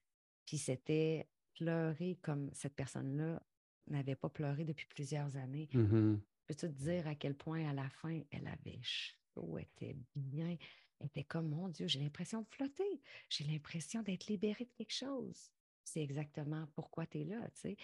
[0.46, 3.42] puis c'était pleurer comme cette personne-là
[3.88, 5.68] n'avait pas pleuré depuis plusieurs années.
[5.72, 6.16] Mmh
[6.46, 10.56] Peux-tu te dire à quel point à la fin, elle avait chaud, était bien,
[11.04, 15.50] était comme, mon Dieu, j'ai l'impression de flotter, j'ai l'impression d'être libérée de quelque chose.
[15.84, 17.76] C'est exactement pourquoi tu es là, tu sais.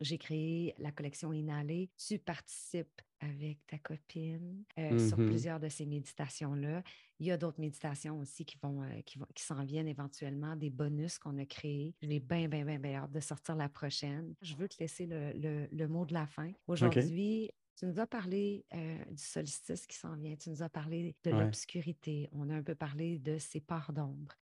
[0.00, 1.90] J'ai créé la collection Inhalée.
[1.96, 6.84] Tu participes avec ta copine euh, sur mmh plusieurs de ces méditations-là.
[7.18, 10.54] Il y a d'autres méditations aussi qui vont, euh, qui, vont, qui s'en viennent éventuellement,
[10.54, 11.96] des bonus qu'on a créés.
[12.00, 14.34] J'ai bien, bien, bien, bien hâte de sortir la prochaine.
[14.40, 16.52] Je veux te laisser le, le, mot de la fin.
[16.68, 21.14] Aujourd'hui, Tu nous as parlé euh, du solstice qui s'en vient, tu nous as parlé
[21.22, 24.34] de l'obscurité, on a un peu parlé de ces parts d'ombre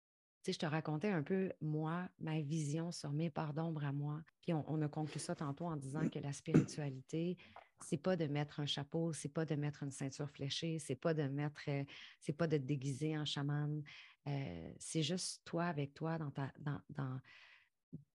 [0.53, 4.23] je te racontais un peu, moi, ma vision sur mes parts d'ombre à moi.
[4.41, 7.37] Puis on, a conclu ça tantôt en disant que la spiritualité,
[7.85, 11.15] c'est pas de mettre un chapeau, c'est pas de mettre une ceinture fléchée, c'est pas
[11.15, 11.85] de mettre, euh,
[12.21, 13.83] c'est pas de te déguiser en chaman.
[14.27, 17.21] Euh, c'est juste toi avec toi dans, ta, dans, dans,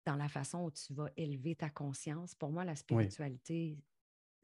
[0.06, 2.34] dans, la façon où tu vas élever ta conscience.
[2.34, 3.78] Pour moi, la spiritualité,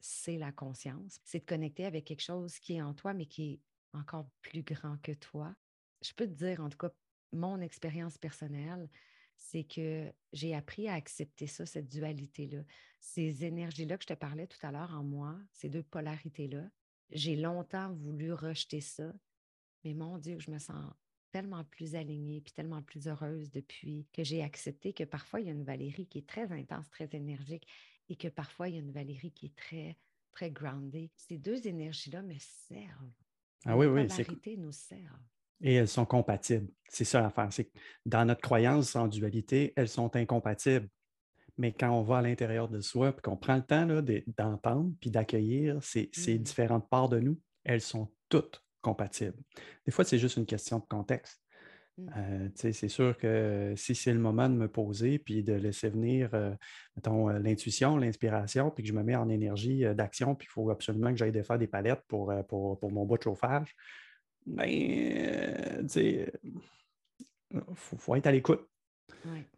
[0.04, 1.18] c'est la conscience.
[1.24, 3.60] C'est de connecter avec quelque chose qui est en toi, mais qui est
[3.94, 5.54] encore plus grand que toi.
[6.02, 6.90] Je peux te dire, en tout cas,
[7.32, 8.90] mon expérience personnelle,
[9.38, 12.64] c'est que j'ai appris à accepter ça, cette dualité-là.
[13.00, 16.68] Ces énergies-là que je te parlais tout à l'heure en moi, ces deux polarités-là,
[17.10, 19.10] j'ai longtemps voulu rejeter ça,
[19.84, 20.84] mais mon Dieu, je me sens
[21.30, 25.48] tellement plus alignée puis tellement plus heureuse depuis que j'ai accepté que parfois il y
[25.48, 27.66] a une Valérie qui est très intense, très énergique
[28.08, 29.96] et que parfois il y a une Valérie qui est très,
[30.32, 31.10] très groundée.
[31.16, 33.12] Ces deux énergies-là me servent.
[33.66, 34.06] Ah oui, oui.
[34.06, 35.24] polarité nous servent
[35.60, 36.68] et elles sont compatibles.
[36.88, 37.48] C'est ça l'affaire.
[37.50, 37.70] C'est
[38.04, 40.88] dans notre croyance en dualité, elles sont incompatibles.
[41.56, 43.86] Mais quand on va à l'intérieur de soi, puis qu'on prend le temps
[44.36, 46.38] d'entendre, puis d'accueillir ces, mmh.
[46.38, 49.38] différentes parts de nous, elles sont toutes compatibles.
[49.86, 51.40] Des fois, c'est juste une question de contexte.
[51.96, 52.08] Mmh.
[52.16, 56.30] Euh, c'est sûr que si c'est le moment de me poser puis de laisser venir,
[56.34, 56.52] euh,
[56.96, 60.70] mettons, euh, l'intuition, l'inspiration, puis que je me mets en énergie d'action, puis il faut
[60.70, 63.74] absolument que j'aille défaire des palettes pour, pour, pour, mon bois de chauffage,
[64.46, 64.66] ben,
[65.82, 66.32] tu sais,
[67.52, 68.68] il faut, être à l'écoute.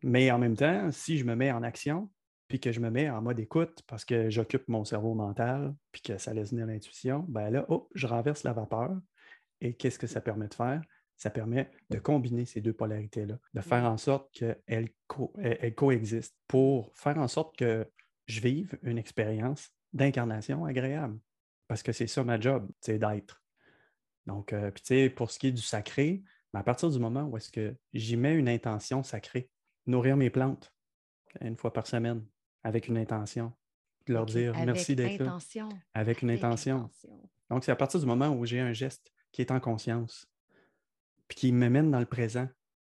[0.02, 2.10] Mais en même temps, si je me mets en action,
[2.48, 6.02] puis que je me mets en mode écoute parce que j'occupe mon cerveau mental, puis
[6.02, 8.96] que ça laisse venir l'intuition, ben là, oh, je renverse la vapeur.
[9.60, 10.82] Et qu'est-ce que ça permet de faire?
[11.16, 14.90] Ça permet de combiner ces deux polarités-là, de faire en sorte qu'elles
[15.74, 17.88] coexistent pour faire en sorte que
[18.26, 21.18] je vive une expérience d'incarnation agréable.
[21.68, 23.42] Parce que c'est ça ma job, c'est d'être.
[24.26, 26.98] Donc, euh, puis tu sais, pour ce qui est du sacré, ben, à partir du
[26.98, 29.48] moment où est-ce que j'y mets une intention sacrée,
[29.86, 30.72] nourrir mes plantes
[31.40, 32.24] une fois par semaine
[32.62, 33.52] avec une intention,
[34.06, 35.38] de leur dire merci d'être là.
[35.94, 36.90] Avec une intention.
[37.50, 40.28] Donc, c'est à partir du moment où j'ai un geste qui est en conscience,
[41.28, 42.48] puis qui me mène dans le présent,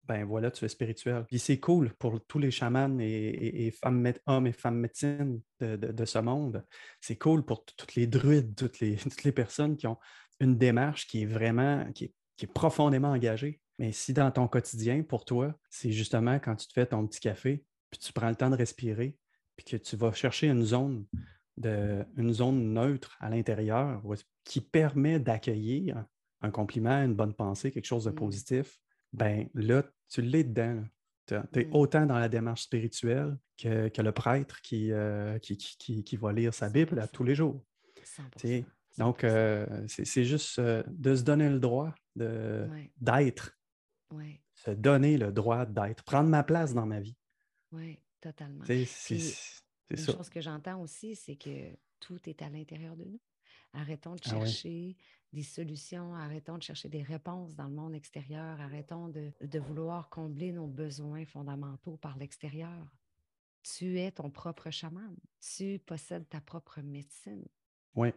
[0.06, 1.26] ben voilà, tu es spirituel.
[1.28, 6.19] Puis c'est cool pour tous les chamans et, femmes, hommes et femmes médecines de, ce
[6.19, 6.65] monde.
[7.00, 9.98] C'est cool pour toutes les druides, toutes les, personnes qui ont,
[10.39, 12.13] une démarche qui est vraiment, qui est,
[12.54, 13.62] profondément engagée.
[13.80, 17.22] Mais si dans ton quotidien, pour toi, c'est justement quand tu te fais ton petit
[17.22, 19.17] café, puis tu prends le temps de respirer,
[19.56, 21.06] puis que tu vas chercher une zone,
[21.56, 24.04] de, une zone neutre à l'intérieur
[24.43, 26.04] qui permet d'accueillir
[26.43, 28.15] un compliment, une bonne pensée, quelque chose de mmh.
[28.15, 28.79] positif,
[29.13, 30.84] ben là, tu l'es dedans.
[31.25, 31.73] Tu es mmh.
[31.73, 36.99] autant dans la démarche spirituelle que, le prêtre euh, qui, qui, va lire sa Bible
[36.99, 37.63] à tous les jours.
[38.97, 43.58] Donc, euh, c'est juste euh, de se donner le droit d'être.
[44.53, 46.03] Se donner le droit d'être.
[46.03, 47.17] Prendre ma place dans ma vie.
[47.71, 48.63] Oui, totalement.
[48.65, 49.62] C'est ça.
[49.89, 53.19] Une chose que j'entends aussi, c'est que tout est à l'intérieur de nous.
[53.73, 54.95] Arrêtons de ah chercher
[55.34, 60.10] des solutions, arrêtons de chercher des réponses dans le monde extérieur, arrêtons de, de vouloir
[60.10, 62.86] combler nos besoins fondamentaux par l'extérieur.
[63.63, 67.46] Tu es ton propre chaman, tu possèdes ta propre médecine.
[67.96, 68.10] Oui.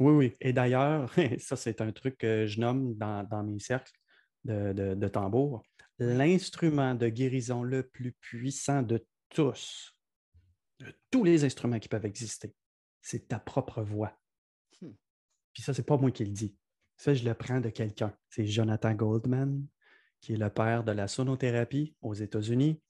[0.00, 0.36] Oui, oui.
[0.40, 3.92] Et d'ailleurs, ça, c'est un truc que je nomme dans, mes cercles
[4.44, 5.62] de, de, tambour.
[5.98, 9.94] L'instrument de guérison le plus puissant de tous,
[10.80, 12.54] de tous les instruments qui peuvent exister,
[13.02, 14.18] c'est ta propre voix.
[15.54, 16.54] Puis ça, c'est pas moi qui le dis.
[16.96, 18.12] Ça, je le prends de quelqu'un.
[18.28, 19.64] C'est Jonathan Goldman,
[20.20, 22.80] qui est le père de la sonothérapie aux États-Unis,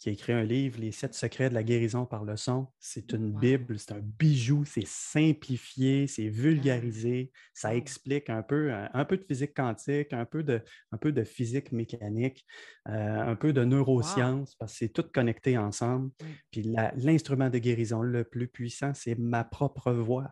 [0.00, 2.68] qui a écrit un livre, Les sept secrets de la guérison par le son.
[2.78, 6.30] C'est une Bible, c'est un bijou, c'est simplifié, c'est ah.
[6.30, 11.12] vulgarisé, ça explique un peu, un, peu de physique quantique, un peu de, un peu
[11.12, 12.46] de physique mécanique,
[12.88, 16.10] euh, un peu de neurosciences, parce que c'est tout connecté ensemble.
[16.50, 16.62] Puis
[16.96, 20.30] l'instrument de guérison le plus puissant, c'est ma propre voix.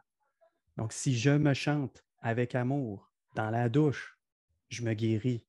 [0.78, 4.16] Donc, si je me chante avec amour dans la douche,
[4.68, 5.44] je me guéris.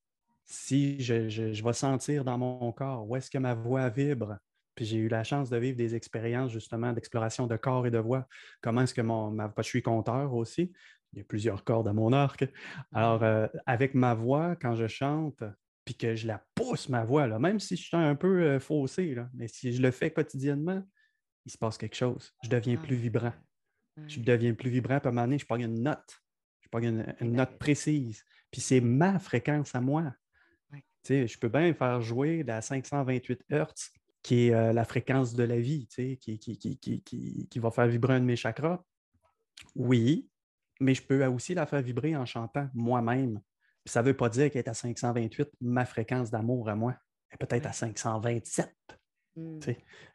[0.45, 4.39] Si je, je, vais sentir dans mon corps où est-ce que ma voix vibre,
[4.73, 7.99] puis j'ai eu la chance de vivre des expériences justement d'exploration de corps et de
[7.99, 8.27] voix.
[8.61, 10.71] Comment est-ce que mon, ma, je suis compteur aussi,
[11.13, 12.47] il y a plusieurs cordes à mon arc.
[12.91, 15.43] Alors, euh, avec ma voix, quand je chante,
[15.85, 18.59] puis que je la pousse, ma voix, là, même si je suis un peu euh,
[18.59, 20.81] faussé, là, mais si je le fais quotidiennement,
[21.45, 22.33] il se passe quelque chose.
[22.43, 22.99] Je deviens plus ah.
[22.99, 23.33] vibrant.
[24.07, 26.21] Je deviens plus vibrant, puis à un moment donné, je prends une note.
[26.61, 28.23] Je prends une, note précise.
[28.51, 30.13] Puis c'est ma fréquence à moi.
[31.07, 35.59] Je peux bien faire jouer la 528 Hz, qui est euh, la fréquence de la
[35.59, 38.83] vie, qui, qui, va faire vibrer un de mes chakras.
[39.75, 40.29] Oui,
[40.79, 43.39] mais je peux aussi la faire vibrer en chantant moi-même.
[43.85, 46.95] Ça ne veut pas dire qu'elle est à 528, ma fréquence d'amour à moi.
[47.29, 48.75] Elle est peut-être à 527.
[49.35, 49.59] Mmh.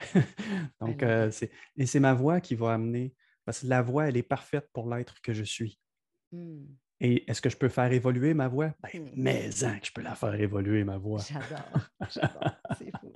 [0.81, 1.31] Donc, euh,
[1.77, 4.89] et c'est ma voix qui va amener parce que la voix, elle est parfaite pour
[4.89, 5.79] l'être que je suis.
[6.33, 6.65] Mmh.
[7.01, 8.75] Et est-ce que je peux faire évoluer ma voix?
[8.81, 9.11] Ben, mmh.
[9.17, 11.21] mais hein, je peux la faire évoluer, ma voix.
[11.21, 11.89] J'adore.
[12.11, 12.57] J'adore.
[12.79, 13.13] C'est fou.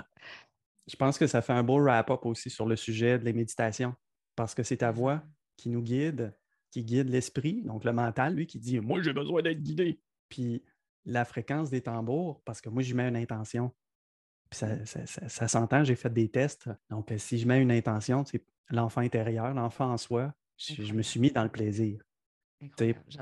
[0.89, 3.95] Je pense que ça fait un beau wrap-up aussi sur le sujet de la méditation.
[4.35, 5.23] Parce que c'est ta voix
[5.57, 6.35] qui nous guide,
[6.71, 10.01] qui guide l'esprit, donc le mental, lui, qui dit Moi, j'ai besoin d'être guidé.
[10.29, 10.63] Puis
[11.05, 13.75] la fréquence des tambours, parce que moi, je mets une intention.
[14.51, 16.71] Puis ça, ça s'entend, j'ai fait des tests.
[16.89, 21.21] Donc, si je mets une intention, c'est l'enfant intérieur, l'enfant en soi, je, me suis
[21.21, 22.03] mis dans le plaisir.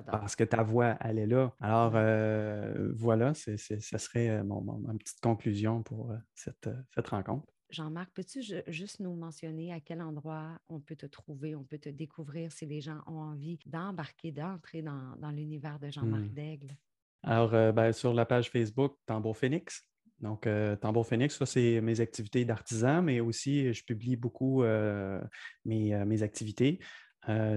[0.06, 1.54] Parce que ta voix, elle est là.
[1.60, 6.68] Alors, euh, voilà, ce serait euh, mon, ma petite conclusion pour euh, cette,
[7.08, 7.46] rencontre.
[7.68, 11.88] Jean-Marc, peux-tu juste nous mentionner à quel endroit on peut te trouver, on peut te
[11.88, 16.34] découvrir si les gens ont envie d'embarquer, d'entrer dans, l'univers de Jean-Marc mmh.
[16.34, 16.76] Daigle?
[17.22, 19.82] Alors, ben, sur la page Facebook Tambour Phoenix,
[20.20, 25.20] donc, euh, Tambour Phoenix, ça, c'est mes activités d'artisan, mais aussi, je publie beaucoup euh,
[25.64, 26.78] mes, euh, mes, activités.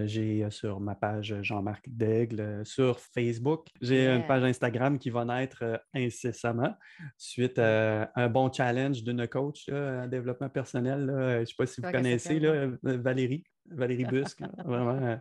[0.05, 3.67] j'ai sur ma page Jean-Marc Daigle sur Facebook.
[3.81, 6.73] J'ai une page Instagram qui va naître incessamment
[7.17, 11.05] suite à un bon challenge d'une coach en développement personnel.
[11.07, 12.41] je ne sais pas si vous connaissez
[12.81, 13.43] Valérie.
[13.71, 15.19] Valérie Busque, vraiment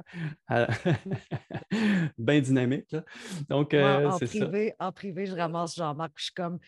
[2.18, 2.96] bien dynamique.
[3.50, 6.58] Donc, en, privé, en privé, je ramasse Jean-Marc, je suis comme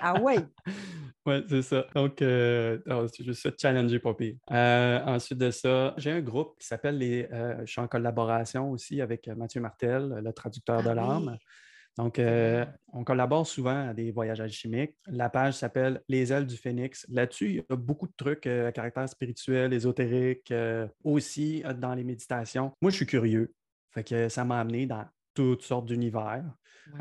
[0.00, 0.44] ah ouais!
[1.26, 1.86] Oui, c'est ça.
[1.94, 2.78] Donc, euh,
[3.12, 4.36] c'est juste ça, challenger pas pire.
[4.52, 7.28] Euh, ensuite de ça, j'ai un groupe qui s'appelle les.
[7.32, 11.36] Euh, je suis en collaboration aussi avec Mathieu Martel, le traducteur de ah l'âme.
[11.98, 12.20] Donc,
[12.92, 14.94] on collabore souvent à des voyages alchimiques.
[15.06, 17.06] La page s'appelle Les ailes du phénix.
[17.08, 20.52] Là-dessus, il y a beaucoup de trucs à caractère spirituel, ésotérique,
[21.02, 22.72] aussi dans les méditations.
[22.82, 23.54] Moi, je suis curieux.
[23.92, 25.06] Fait que ça m'a amené dans
[25.36, 26.44] toutes sortes d'univers.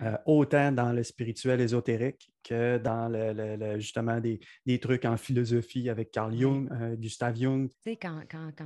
[0.01, 4.39] Euh, autant dans le spirituel ésotérique que dans le, justement des,
[4.79, 7.69] trucs en philosophie avec Carl Jung, euh, Gustav Jung.
[7.83, 8.23] Tu sais, quand,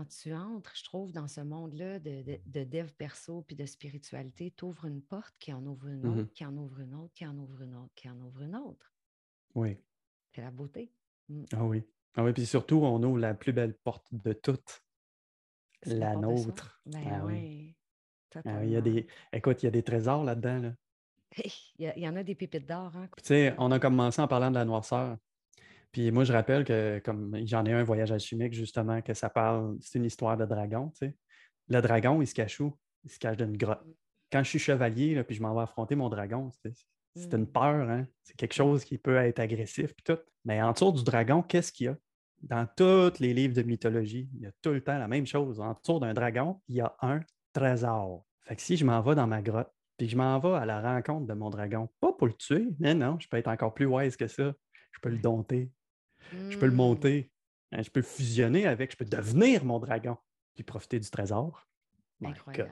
[0.08, 4.66] tu entres, je trouve, dans ce monde-là de, de, dev perso puis de spiritualité, tu
[4.66, 6.32] ouvres une porte qui en ouvre une autre, mm-hmm.
[6.34, 8.94] qui en ouvre une autre, qui en ouvre une autre, qui en ouvre une autre.
[9.56, 9.78] Oui.
[10.34, 10.92] C'est la beauté.
[11.28, 11.44] Mm.
[11.54, 11.84] Ah oui.
[12.16, 14.84] Ah oui, puis surtout, on ouvre la plus belle porte de toutes,
[15.86, 16.82] la nôtre.
[16.86, 17.76] Ben ah oui.
[18.36, 19.08] Euh, il y a des...
[19.34, 20.60] Écoute, il y a des trésors là-dedans.
[20.60, 20.72] Là.
[21.78, 22.92] il, y, en a des pépites d'or.
[22.96, 23.08] Hein?
[23.18, 25.18] Tu sais, on a commencé en parlant de la noirceur.
[25.92, 29.78] Puis moi, je rappelle que comme j'en ai un voyage alchimique, justement, que ça parle,
[29.82, 31.16] c'est une histoire de dragon, tu sais.
[31.68, 32.76] Le dragon, il se cache où?
[33.04, 33.84] Il se cache dans une grotte.
[34.32, 36.52] Quand je suis chevalier, là, puis je m'en vais affronter mon dragon,
[37.16, 37.52] c'est une mmh.
[37.52, 38.08] peur, hein?
[38.24, 40.20] C'est quelque chose qui peut être agressif, puis tout.
[40.46, 41.98] Mais en dessous du dragon, qu'est-ce qu'il y a?
[42.42, 45.60] Dans tous les livres de mythologie, il y a tout le temps la même chose.
[45.60, 47.20] En dessous d'un dragon, il y a un
[47.54, 48.26] trésor.
[48.42, 50.82] Fait que si je m'en vais dans ma grotte, puis je m'en vais à la
[50.82, 53.86] rencontre de mon dragon, pas pour le tuer, mais non, je peux être encore plus
[53.86, 54.54] wise que ça.
[54.92, 55.72] Je peux le dompter,
[56.50, 56.76] je peux le mmh.
[56.76, 57.32] monter,
[57.72, 60.18] hein, je peux fusionner avec, je peux devenir mon dragon,
[60.56, 61.68] puis profiter du trésor.
[62.24, 62.72] Incroyable.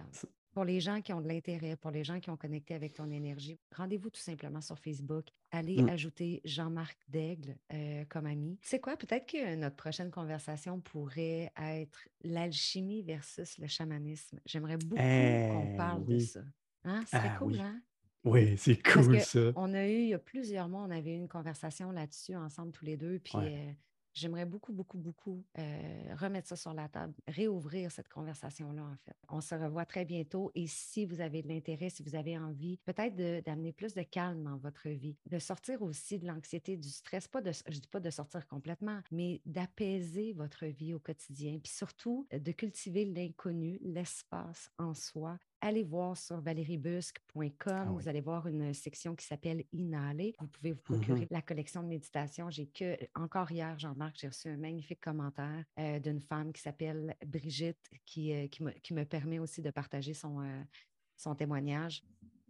[0.58, 3.12] Pour les gens qui ont de l'intérêt, pour les gens qui ont connecté avec ton
[3.12, 5.28] énergie, rendez-vous tout simplement sur Facebook.
[5.51, 5.89] Allez mmh.
[5.89, 8.58] ajouter Jean-Marc Daigle euh, comme ami.
[8.64, 8.97] C'est quoi?
[8.97, 14.39] Peut-être que notre prochaine conversation pourrait être l'alchimie versus le chamanisme.
[14.47, 16.41] J'aimerais beaucoup qu'on eh parle de ça.
[16.86, 17.03] Hein?
[17.05, 17.80] C'est ah cool, hein?
[18.24, 19.51] Oui, c'est cool ça.
[19.55, 22.72] On a eu, il y a plusieurs mois, on avait eu une conversation là-dessus ensemble
[22.72, 23.20] tous les deux.
[23.20, 23.72] Puis euh,
[24.18, 29.15] j'aimerais beaucoup, beaucoup, beaucoup euh, remettre ça sur la table, réouvrir cette conversation-là, en fait.
[29.30, 30.51] On se revoit très bientôt.
[30.55, 34.43] Et si vous avez de l'intérêt, si vous avez envie, peut-être d'amener plus de calme
[34.43, 37.99] dans votre vie, de sortir aussi de l'anxiété, du stress, pas de, je dis pas
[37.99, 41.59] de sortir complètement, mais d'apaiser votre vie au quotidien.
[41.59, 47.53] Puis surtout, de cultiver l'inconnu, l'espace en soi, allez voir sur valeriebusque.com.
[47.68, 50.36] Ah vous allez voir une section qui s'appelle Inhaler.
[50.39, 51.34] Vous pouvez vous procurer mm-hmm.
[51.34, 52.49] la collection de méditation.
[52.49, 57.16] J'ai que, encore hier, Jean-Marc, j'ai reçu un magnifique commentaire euh, d'une femme qui s'appelle
[57.26, 60.64] Brigitte qui, euh, qui, me, qui, me, permet aussi de partager son, euh,
[61.16, 62.03] son témoignage.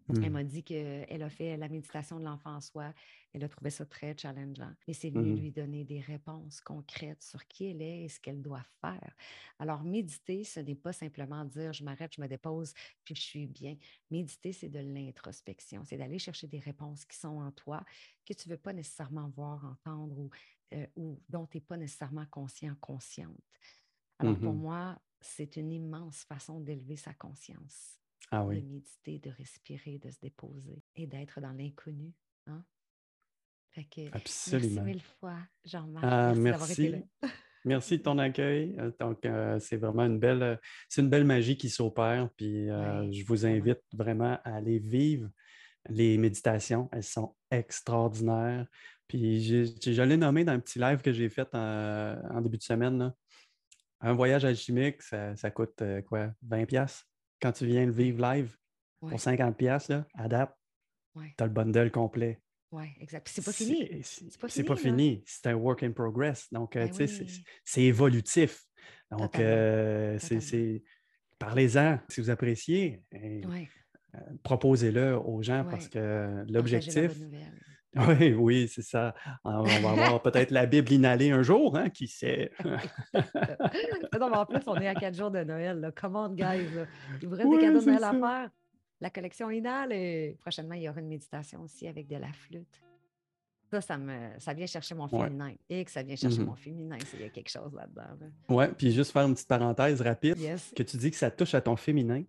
[0.10, 0.34] Elle mmh.
[0.34, 2.94] m'a dit qu'elle a fait la méditation de l'enfant en soi.
[3.34, 4.72] Elle a trouvé ça très challengeant.
[4.88, 5.40] Et c'est venu mmh.
[5.40, 9.14] lui donner des réponses concrètes sur qui elle est et ce qu'elle doit faire.
[9.60, 13.48] Alors, méditer, ce n'est pas simplement dire je m'arrête, je me dépose, puis je suis
[13.48, 13.76] bien.
[14.10, 15.84] Méditer, c'est de l'introspection.
[15.84, 17.84] C'est d'aller chercher des réponses qui sont en toi,
[18.26, 20.30] que tu ne veux pas nécessairement voir, entendre ou,
[20.74, 23.36] euh, ou dont tu n'es pas nécessairement conscient, consciente.
[24.20, 28.00] Alors, pour mmh moi, c'est une immense façon d'élever sa conscience.
[28.32, 32.14] Ah de méditer, de respirer, de se déposer et d'être dans l'inconnu.
[32.48, 32.64] Hein?
[34.12, 34.84] Absolument.
[34.84, 36.06] Merci mille fois, Jean-Marc.
[36.08, 36.96] Ah, merci,
[37.66, 37.98] merci.
[37.98, 38.76] de ton accueil.
[38.80, 40.56] Euh, donc, euh, c'est vraiment une belle, euh,
[40.90, 42.30] c'est une belle magie qui s'opère.
[42.38, 45.30] Puis, je vous invite vraiment à aller vivre
[45.90, 46.90] les méditations.
[46.92, 48.68] Elles sont extraordinaires.
[49.08, 53.14] Puis, je, l'ai nommé dans un petit live que j'ai fait en, début de semaine.
[54.00, 56.32] Un voyage alchimique, ça, ça coûte quoi?
[56.48, 57.04] 20$?
[57.42, 58.56] Quand tu viens le vivre live
[59.00, 60.58] pour 50$, là, adapte,
[61.16, 62.42] tu as le bundle complet.
[62.72, 63.30] Oui, exact.
[63.30, 64.02] C'est pas fini.
[64.04, 65.24] C'est pas fini.
[65.26, 66.52] C'est un work in progress.
[66.52, 67.26] Donc, euh, ben tu sais,
[67.64, 68.64] c'est évolutif.
[69.12, 70.84] Donc, euh, c'est.
[71.40, 73.04] Parlez-en si vous appréciez.
[73.14, 73.42] Euh,
[74.44, 77.12] proposez-le aux gens parce que l'objectif.
[78.08, 79.14] Oui, oui, c'est ça.
[79.44, 82.52] On va avoir peut-être la Bible inhalée un jour, hein, qui sait?
[82.64, 85.80] non, mais en plus, on est à quatre jours de Noël.
[85.80, 85.92] Là.
[85.92, 86.68] Come on, guys.
[87.22, 88.50] Il vous reste des cadeaux de Noël à faire.
[89.00, 92.82] La collection inhale et prochainement, il y aura une méditation aussi avec de la flûte.
[93.70, 95.54] Ça, ça, me, ça vient chercher mon féminin.
[95.70, 96.46] Et que ça vient chercher mm-hmm.
[96.46, 98.28] mon féminin, il y a quelque chose là-dedans.
[98.50, 100.38] Oui, puis juste faire une petite parenthèse rapide.
[100.76, 102.24] Que tu dis que ça touche à ton féminin,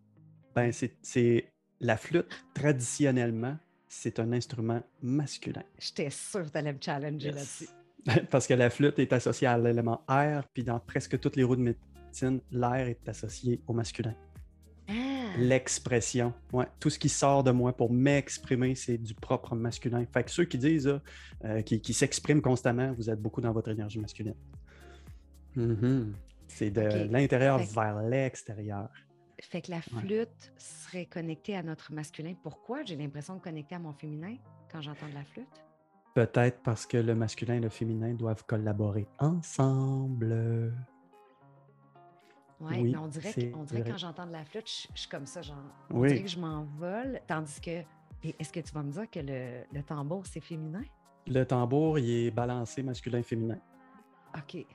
[0.55, 3.57] ben c'est la flûte, traditionnellement,
[3.89, 5.63] c'est un instrument masculin.
[5.79, 7.69] J'étais sûr que tu allais me challenger là-dessus.
[8.31, 11.57] Parce que la flûte est associée à l'élément air, puis dans presque toutes les roues
[11.57, 14.15] de médecine, l'air est associé au masculin.
[14.89, 14.93] Ah.
[15.39, 20.05] L'expression, ouais, tout ce qui sort de moi pour m'exprimer, c'est du propre masculin.
[20.13, 20.99] Fait que ceux qui disent,
[21.45, 24.35] euh, qui, s'expriment constamment, vous êtes beaucoup dans votre énergie masculine.
[25.57, 26.07] Mm-hmm.
[26.47, 28.89] C'est de l'intérieur vers l'extérieur.
[29.41, 32.35] Fait que la flûte serait connectée à notre masculin.
[32.43, 32.83] Pourquoi?
[32.85, 34.37] J'ai l'impression de connecter à mon féminin
[34.71, 35.65] quand j'entends de la flûte?
[36.15, 40.75] Peut-être parce que le masculin et le féminin doivent collaborer ensemble.
[42.61, 45.09] Ouais, oui, mais on dirait, que, on dirait quand j'entends de la flûte, je, suis
[45.09, 45.57] comme ça, genre,
[45.91, 47.85] on dirait que je m'envole, tandis que,
[48.25, 50.83] est-ce que tu vas me dire que le, le tambour, c'est féminin?
[51.29, 53.59] Le tambour, il est balancé masculin-féminin.
[54.37, 54.67] OK.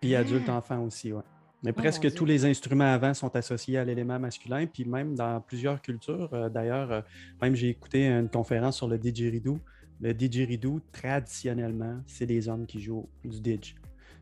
[0.00, 0.86] Puis adulte-enfant ah!
[0.86, 1.22] aussi, oui.
[1.62, 5.40] Mais oh presque tous les instruments avant sont associés à l'élément masculin, puis même dans
[5.40, 6.28] plusieurs cultures.
[6.32, 7.00] Euh, d'ailleurs, euh,
[7.40, 9.58] même j'ai écouté une conférence sur le didgeridoo.
[10.00, 13.74] Le didgeridoo, traditionnellement, c'est des hommes qui jouent du didge.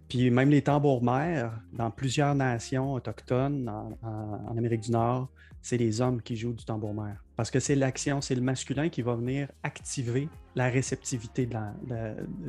[0.09, 5.29] Puis même les tambours mères, dans plusieurs nations autochtones en, Amérique du Nord,
[5.63, 7.25] c'est les hommes qui jouent du tambour mère.
[7.37, 11.49] Parce que c'est l'action, c'est le masculin qui va venir activer la réceptivité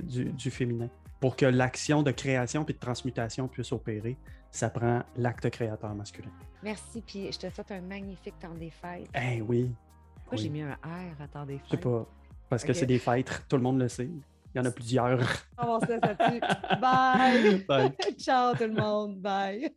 [0.04, 0.89] du, du féminin
[1.20, 4.18] pour que l'action de création puis de transmutation puisse opérer
[4.52, 6.30] ça prend l'acte créateur masculin.
[6.62, 9.10] Merci, puis je te souhaite un magnifique temps des fêtes.
[9.16, 9.72] Eh oui.
[10.16, 11.66] Pourquoi j'ai mis un R à temps des fêtes?
[11.68, 12.06] Je sais pas.
[12.49, 14.10] Parce que c'est des fêtes, tout le monde le sait.
[14.54, 15.20] Il y en a plusieurs.
[15.58, 17.64] On va se Bye.
[17.68, 17.95] Bye.
[18.18, 19.22] Ciao tout le monde.
[19.22, 19.72] Bye.